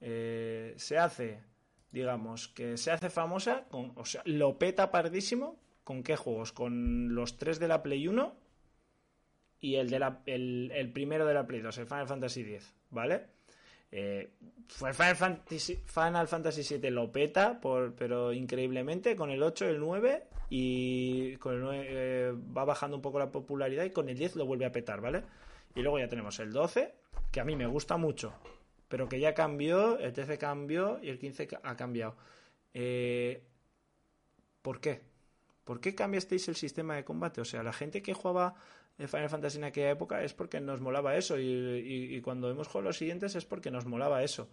[0.00, 1.42] eh, se hace,
[1.90, 6.52] digamos, que se hace famosa, con, o sea, lo peta pardísimo ¿Con qué juegos?
[6.52, 8.34] Con los tres de la Play 1
[9.60, 13.26] y el, de la, el, primero de la Play 2, el Final Fantasy X, ¿vale?
[13.92, 14.30] Eh,
[14.68, 20.24] Final Fantasy, Final Fantasy VII lo peta, por, pero increíblemente, con el 8, el 9
[20.50, 24.36] y con el 9 eh, va bajando un poco la popularidad y con el 10
[24.36, 25.22] lo vuelve a petar, ¿vale?
[25.74, 26.94] Y luego ya tenemos el 12,
[27.30, 28.32] que a mí me gusta mucho,
[28.88, 32.16] pero que ya cambió, el 13 cambió y el 15 ha cambiado.
[32.72, 33.42] Eh,
[34.62, 35.13] ¿Por qué?
[35.64, 37.40] ¿Por qué cambiasteis el sistema de combate?
[37.40, 38.54] O sea, la gente que jugaba
[38.98, 42.98] Final Fantasy en aquella época es porque nos molaba eso y, cuando hemos jugado los
[42.98, 44.48] siguientes es porque nos molaba eso.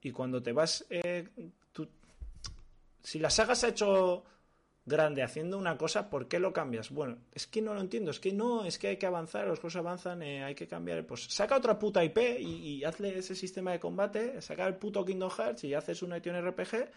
[0.00, 0.86] Y cuando te vas...
[0.90, 1.28] Eh,
[3.02, 4.24] si la saga se ha hecho
[4.84, 6.90] grande haciendo una cosa, ¿por qué lo cambias?
[6.90, 9.58] Bueno, es que no lo entiendo, es que no, es que hay que avanzar, los
[9.58, 11.06] juegos avanzan, eh, hay que cambiar.
[11.06, 15.30] Pues saca otra puta IP y, hazle ese sistema de combate, saca el puto Kingdom
[15.30, 16.90] Hearts y haces una Action RPG.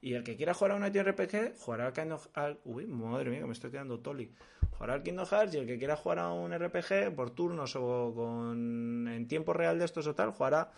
[0.00, 2.60] Y el que quiera jugar a una Action RPG, jugará al Kingdom Hearts.
[2.64, 4.30] Uy, madre mía, me estoy quedando toli.
[4.72, 8.12] Jugará al Kingdom Hearts y el que quiera jugar a un RPG por turnos o
[8.14, 10.70] con en tiempo real de estos o tal, jugará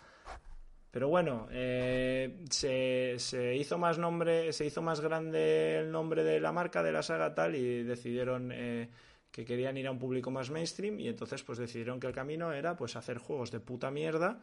[0.91, 6.39] pero bueno, eh, se, se, hizo más nombre, se hizo más grande el nombre de
[6.39, 8.89] la marca de la saga tal y decidieron eh,
[9.31, 12.53] que querían ir a un público más mainstream y entonces pues decidieron que el camino
[12.53, 14.41] era pues hacer juegos de puta mierda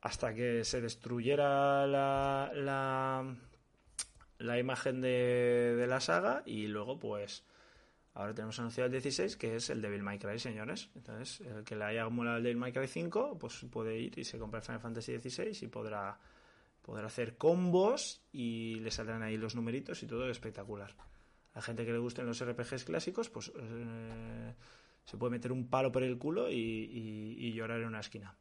[0.00, 3.36] hasta que se destruyera la, la,
[4.40, 7.44] la imagen de, la saga y luego pues
[8.12, 10.90] Ahora tenemos anunciado el 16, que es el Devil May Cry, señores.
[10.96, 14.24] Entonces, el que le haya acumulado el Devil May Cry 5, pues puede ir y
[14.24, 16.18] se compra el Final Fantasy 16 y podrá,
[16.82, 20.92] podrá hacer combos y le saldrán ahí los numeritos y todo espectacular.
[21.54, 24.54] A gente que le gusten los RPGs clásicos, pues eh,
[25.04, 28.34] se puede meter un palo por el culo y, llorar en una esquina.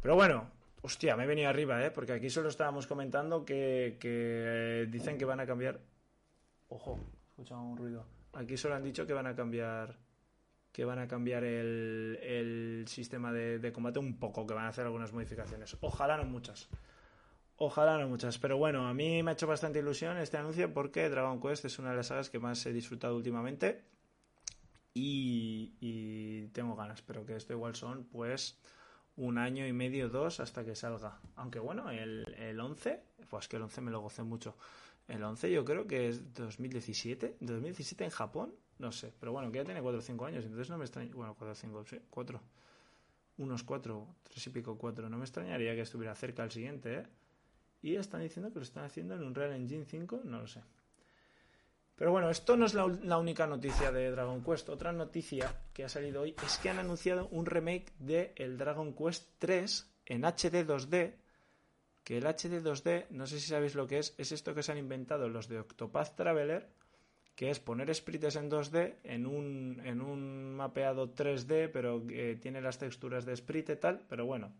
[0.00, 0.50] Pero bueno,
[0.82, 1.90] hostia, me he venido arriba, ¿eh?
[1.90, 5.80] Porque aquí solo estábamos comentando que, que dicen que van a cambiar.
[6.68, 6.98] Ojo,
[7.36, 8.06] un ruido.
[8.32, 9.98] Aquí solo han dicho que van a cambiar
[10.72, 14.84] que van a cambiar el, el sistema de, combate un poco, que van a hacer
[14.84, 15.76] algunas modificaciones.
[15.80, 16.68] Ojalá no muchas.
[17.56, 18.38] Ojalá no muchas.
[18.38, 21.78] Pero bueno, a mí me ha hecho bastante ilusión este anuncio porque Dragon Quest es
[21.78, 23.84] una de las sagas que más he disfrutado últimamente.
[24.94, 28.58] Y, tengo ganas, pero que esto igual son pues
[29.20, 31.18] un año y medio, dos hasta que salga.
[31.36, 34.56] Aunque bueno, el, el 11, pues que el 11 me lo gocé mucho.
[35.08, 37.36] El 11 yo creo que es 2017.
[37.40, 38.54] ¿2017 en Japón?
[38.78, 39.12] No sé.
[39.20, 40.44] Pero bueno, que ya tiene 4 o 5 años.
[40.44, 41.10] Entonces no me extraña.
[41.14, 42.00] Bueno, 4 o 5, sí.
[42.08, 42.40] 4.
[43.38, 45.10] Unos 4, 3 y pico 4.
[45.10, 47.06] No me extrañaría que estuviera cerca al siguiente, ¿eh?
[47.82, 50.22] Y están diciendo que lo están haciendo en un Real Engine 5.
[50.24, 50.60] No lo sé.
[52.00, 54.70] Pero bueno, esto no es la, única noticia de Dragon Quest.
[54.70, 58.94] Otra noticia que ha salido hoy es que han anunciado un remake de el Dragon
[58.94, 61.12] Quest 3 en HD 2D
[62.02, 64.72] que el HD 2D, no sé si sabéis lo que es, es esto que se
[64.72, 66.70] han inventado los de Octopath Traveler,
[67.34, 72.62] que es poner sprites en 2D en un, en un mapeado 3D, pero que tiene
[72.62, 74.54] las texturas de sprite y tal, pero bueno,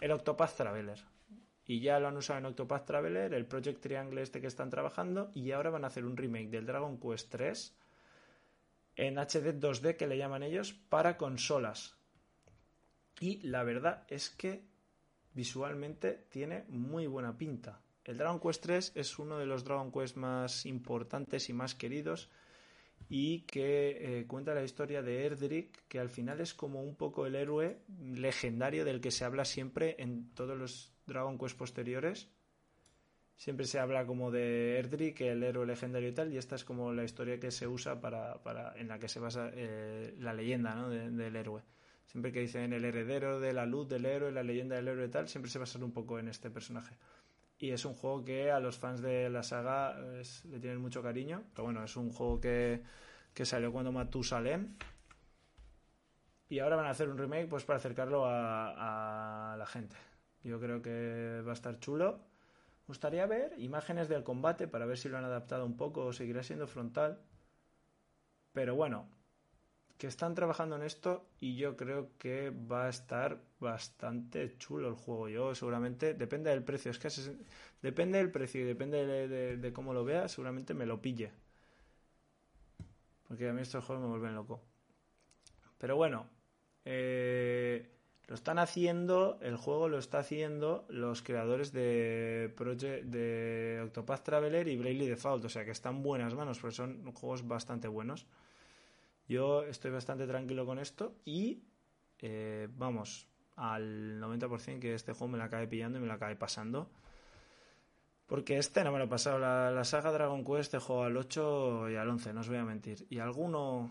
[0.00, 0.98] el Octopath Traveler.
[1.66, 5.32] Y ya lo han usado en Octopath Traveler, el Project Triangle este que están trabajando,
[5.34, 7.76] y ahora van a hacer un remake del Dragon Quest 3
[8.96, 11.96] en HD 2D que le llaman ellos para consolas.
[13.20, 14.64] Y la verdad es que
[15.32, 17.80] visualmente tiene muy buena pinta.
[18.04, 22.30] El Dragon Quest 3 es uno de los Dragon Quest más importantes y más queridos
[23.08, 27.26] y que eh, cuenta la historia de Erdrick, que al final es como un poco
[27.26, 32.28] el héroe legendario del que se habla siempre en todos los Dragon Quest posteriores.
[33.36, 36.92] Siempre se habla como de Erdrick, el héroe legendario y tal, y esta es como
[36.92, 40.74] la historia que se usa para, para en la que se basa eh, la leyenda
[40.74, 40.88] ¿no?
[40.88, 41.62] del héroe.
[42.06, 45.10] Siempre que dicen el heredero de la luz del héroe, la leyenda del héroe y
[45.10, 46.96] tal, siempre se basa un poco en este personaje.
[47.58, 51.42] Y es un juego que a los fans de la saga le tienen mucho cariño.
[51.52, 52.82] Pero bueno, es un juego que,
[53.34, 54.76] que salió cuando Matusalem.
[56.48, 59.96] Y ahora van a hacer un remake pues para acercarlo a, a la gente.
[60.46, 62.20] Yo creo que va a estar chulo.
[62.86, 66.42] Gustaría ver imágenes del combate para ver si lo han adaptado un poco o seguirá
[66.44, 67.18] siendo frontal.
[68.52, 69.08] Pero bueno,
[69.98, 74.94] que están trabajando en esto y yo creo que va a estar bastante chulo el
[74.94, 75.28] juego.
[75.28, 77.08] Yo seguramente, depende del precio, es que
[77.82, 79.04] depende del precio y depende
[79.58, 81.32] de, cómo lo vea, seguramente me lo pille.
[83.26, 84.62] Porque a mí estos juegos me vuelven loco.
[85.78, 86.26] Pero bueno,
[86.84, 87.95] eh,
[88.28, 94.66] lo están haciendo, el juego lo está haciendo los creadores de Project, de Octopath Traveler
[94.66, 98.26] y Bravely Default, o sea que están buenas manos, porque son juegos bastante buenos.
[99.28, 101.62] Yo estoy bastante tranquilo con esto y
[102.18, 106.36] eh, vamos, al 90% que este juego me la acabe pillando y me la acabe
[106.36, 106.90] pasando.
[108.26, 109.38] Porque este no me lo he pasado.
[109.38, 112.64] La, saga Dragon Quest he jugado al 8 y al 11, no os voy a
[112.64, 113.06] mentir.
[113.08, 113.90] Y alguno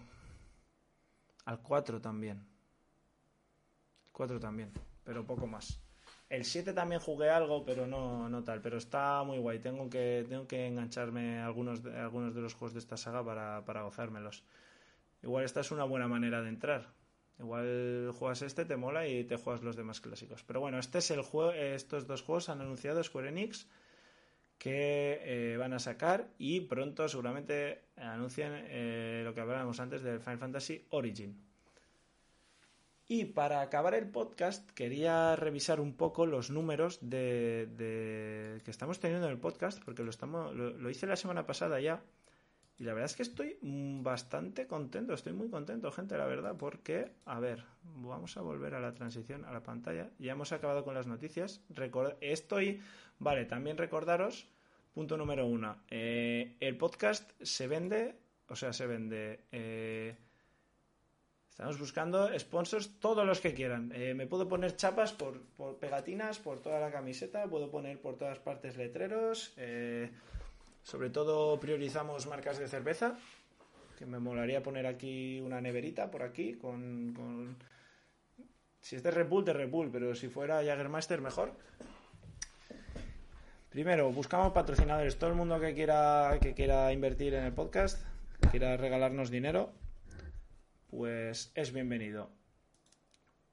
[1.45, 2.54] al 4 también.
[4.15, 4.71] El 4 también,
[5.03, 5.77] pero poco más.
[6.29, 8.61] El 7 también jugué algo, pero no, no tal.
[8.61, 9.59] Pero está muy guay.
[9.59, 13.65] Tengo que, tengo que engancharme algunos de, algunos de los juegos de esta saga para,
[13.65, 14.45] para gozármelos.
[15.21, 16.93] Igual esta es una buena manera de entrar.
[17.39, 20.43] Igual juegas este, te mola y te juegas los demás clásicos.
[20.43, 23.67] Pero bueno, este es el juego, estos dos juegos han anunciado Square Enix
[24.57, 30.21] que eh, van a sacar y pronto seguramente anuncian eh, lo que hablábamos antes del
[30.21, 31.44] Final Fantasy Origin.
[33.07, 38.99] Y para acabar el podcast, quería revisar un poco los números de, de que estamos
[38.99, 42.01] teniendo en el podcast, porque lo, estamos, lo, hice la semana pasada ya.
[42.77, 47.11] Y la verdad es que estoy bastante contento, estoy muy contento, gente, la verdad, porque,
[47.25, 50.09] a ver, vamos a volver a la transición, a la pantalla.
[50.17, 51.61] Ya hemos acabado con las noticias.
[52.21, 52.81] estoy,
[53.19, 54.49] vale, también recordaros,
[54.95, 58.17] punto número uno, eh, el podcast se vende,
[58.49, 59.45] o sea, se vende...
[59.51, 60.17] Eh,
[61.55, 63.89] Estamos buscando sponsors todos los que quieran.
[63.95, 65.39] Eh, me puedo poner chapas por,
[65.79, 69.53] pegatinas por toda la camiseta, puedo poner por todas partes letreros.
[69.55, 70.11] Eh,
[70.83, 73.17] sobre todo priorizamos marcas de cerveza,
[73.97, 77.55] que me molaría poner aquí una neverita por aquí con...
[78.81, 81.53] Si es de Red Bull, de Red Bull, pero si fuera Jagermeister mejor.
[83.69, 85.17] Primero, buscamos patrocinadores.
[85.17, 88.03] Todo el mundo que quiera, que quiera invertir en el podcast,
[88.51, 89.71] quiera regalarnos dinero,
[90.95, 92.29] pues es bienvenido.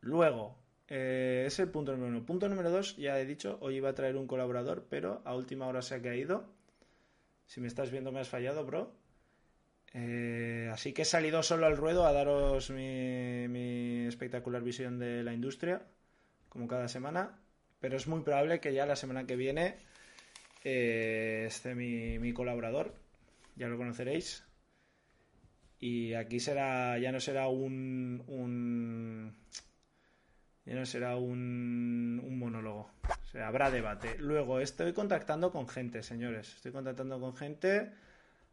[0.00, 0.56] Luego,
[0.88, 2.24] eh, es el punto número uno.
[2.24, 5.66] Punto número dos, ya he dicho, hoy iba a traer un colaborador, pero a última
[5.66, 6.44] hora se ha caído.
[7.46, 8.94] Si me estás viendo me has fallado, bro.
[9.94, 15.34] Eh, así que he salido solo al ruedo a daros mi, espectacular visión de la
[15.34, 15.82] industria,
[16.48, 17.40] como cada semana.
[17.80, 19.78] Pero es muy probable que ya la semana que viene
[20.62, 22.94] eh, esté mi, mi colaborador.
[23.56, 24.44] Ya lo conoceréis.
[25.82, 29.34] Y aquí será, ya no será un, un
[30.64, 32.88] ya no será un, un monólogo.
[33.02, 34.16] O sea, habrá debate.
[34.18, 36.54] Luego, estoy contactando con gente, señores.
[36.54, 37.90] Estoy contactando con gente.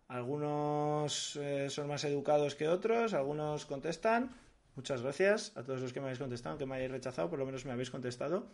[0.08, 4.32] Algunos eh, son más educados que otros, algunos contestan.
[4.76, 7.46] Muchas gracias a todos los que me habéis contestado, que me hayáis rechazado, por lo
[7.46, 8.48] menos me habéis contestado.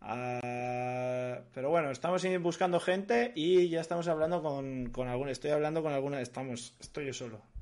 [0.00, 5.28] Ah, pero bueno, estamos buscando gente y ya estamos hablando con, con.
[5.28, 6.20] Estoy hablando con alguna.
[6.20, 6.74] Estamos.
[6.80, 7.53] Estoy yo solo.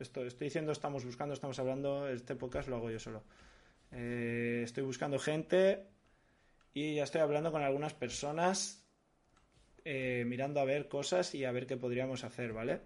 [0.00, 3.22] Esto, estoy diciendo estamos buscando, estamos hablando, este podcast lo hago yo solo.
[3.92, 5.88] Eh, estoy buscando gente
[6.72, 8.82] y ya estoy hablando con algunas personas,
[9.84, 12.80] eh, mirando a ver cosas y a ver qué podríamos hacer, ¿vale?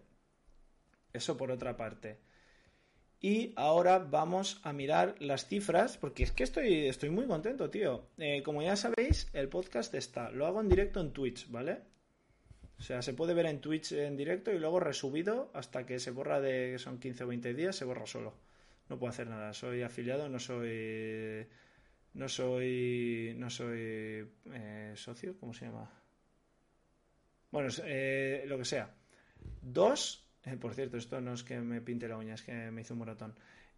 [1.13, 2.19] Eso por otra parte.
[3.21, 8.09] Y ahora vamos a mirar las cifras, porque es que estoy, estoy muy contento, tío.
[8.19, 11.94] Eh, como ya sabéis, el podcast está, lo hago en directo en Twitch, ¿vale?
[12.79, 16.11] O sea, se puede ver en Twitch en directo y luego resubido hasta que se
[16.11, 18.35] borra de, son 15 o 20 días, se borra solo.
[18.89, 21.47] No puedo hacer nada, soy afiliado, no soy...
[22.15, 23.35] No soy...
[23.37, 24.29] No soy...
[24.53, 25.91] Eh, socio, ¿cómo se llama?
[27.51, 28.93] Bueno, eh, lo que sea.
[29.63, 32.83] Dos, eh, por cierto, esto no es que me pinte la uña, es que me
[32.83, 33.35] hizo un moratón.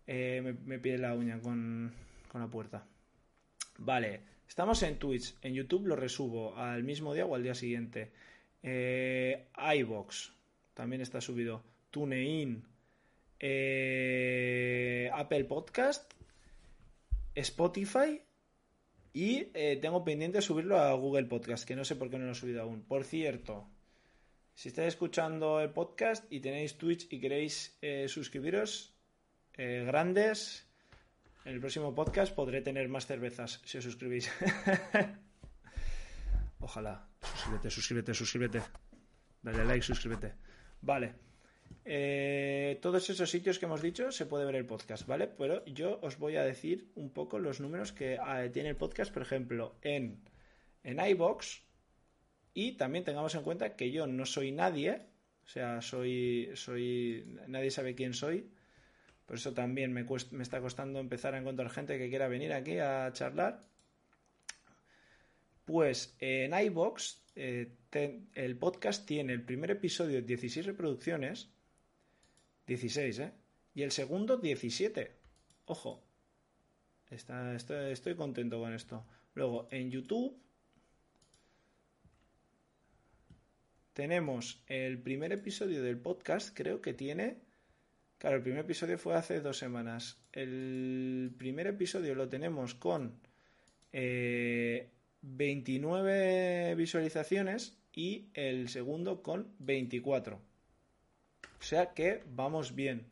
[0.07, 1.93] me, me pide la uña con,
[2.29, 2.85] con la puerta.
[3.79, 8.11] Vale, estamos en Twitch, en YouTube lo resubo al mismo día o al día siguiente
[8.69, 9.47] eh,
[9.79, 10.33] iBox
[10.75, 12.65] también está subido, TuneIn,
[13.39, 16.13] eh, Apple Podcast,
[17.35, 18.21] Spotify
[19.13, 22.33] y eh, tengo pendiente subirlo a Google Podcast, que no sé por qué no lo
[22.33, 22.83] he subido aún.
[22.83, 23.69] Por cierto,
[24.55, 28.93] si estáis escuchando el podcast y tenéis Twitch y queréis eh, suscribiros,
[29.57, 30.67] grandes,
[31.47, 34.31] en el próximo podcast podré tener más cervezas si os suscribís.
[36.61, 37.16] Ojalá.
[37.33, 38.63] Suscríbete, suscríbete, suscríbete.
[39.43, 40.35] Dale like, suscríbete.
[40.81, 41.15] Vale.
[41.85, 45.29] Eh, todos esos sitios que hemos dicho se puede ver el podcast, ¿vale?
[45.29, 49.13] Pero yo os voy a decir un poco los números que ah, tiene el podcast,
[49.13, 50.21] por ejemplo, en,
[50.83, 51.63] en iBox.
[52.55, 55.03] Y también tengamos en cuenta que yo no soy nadie,
[55.45, 58.51] o sea, soy, soy, nadie sabe quién soy.
[59.27, 62.79] Por eso también me, me está costando empezar a encontrar gente que quiera venir aquí
[62.79, 63.61] a charlar.
[65.67, 67.73] Pues en iBox eh,
[68.35, 71.51] el podcast tiene el primer episodio 16 reproducciones,
[72.69, 73.33] 16, ¿eh?
[73.75, 75.11] Y el segundo 17.
[75.65, 76.05] Ojo.
[77.11, 79.05] Está, estoy, estoy contento con esto.
[79.35, 80.41] Luego, en YouTube
[83.93, 87.43] tenemos el primer episodio del podcast, creo que tiene...
[88.19, 90.23] Claro, el primer episodio fue hace dos semanas.
[90.33, 93.21] El primer episodio lo tenemos con
[93.93, 100.37] eh, 29 visualizaciones y el segundo con 24.
[100.37, 103.07] O sea que vamos bien.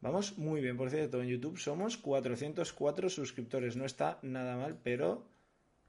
[0.00, 3.76] Vamos muy bien, por cierto, en YouTube somos 404 suscriptores.
[3.76, 5.26] No está nada mal, pero...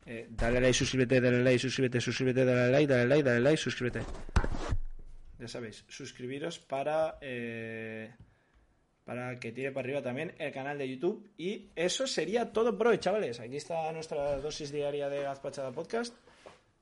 [0.06, 4.02] Eh, dale like, suscríbete, dale like, suscríbete, suscríbete, dale like, dale like, dale like, suscríbete.
[5.38, 7.18] Ya sabéis, suscribiros para...
[7.22, 8.12] Eh,
[9.08, 11.32] para que tire para arriba también el canal de YouTube.
[11.38, 13.40] Y eso sería todo por hoy, chavales.
[13.40, 16.14] Aquí está nuestra dosis diaria de Gazpachada Podcast.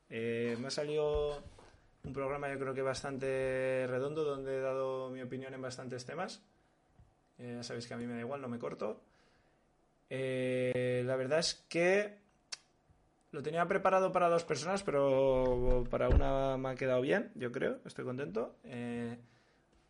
[0.09, 1.43] Eh, me ha salido
[2.03, 6.41] un programa yo creo que bastante redondo donde he dado mi opinión en bastantes temas.
[7.37, 9.03] Eh, ya sabéis que a mí me da igual, no me corto.
[10.09, 12.17] Eh, la verdad es que
[13.33, 17.81] lo tenía preparado para dos personas, pero para una me ha quedado bien, yo creo,
[17.85, 18.55] estoy contento.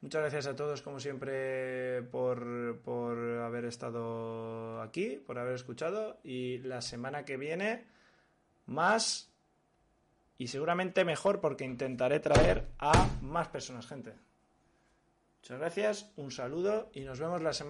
[0.06, 6.20] Muchas gracias a todos, como siempre, por, por haber estado aquí, por haber escuchado.
[6.24, 7.86] Y la semana que viene,
[8.68, 9.32] más
[10.38, 14.14] y seguramente mejor, porque intentaré traer a más personas, gente.
[15.42, 17.64] Muchas gracias, un saludo y nos vemos la semana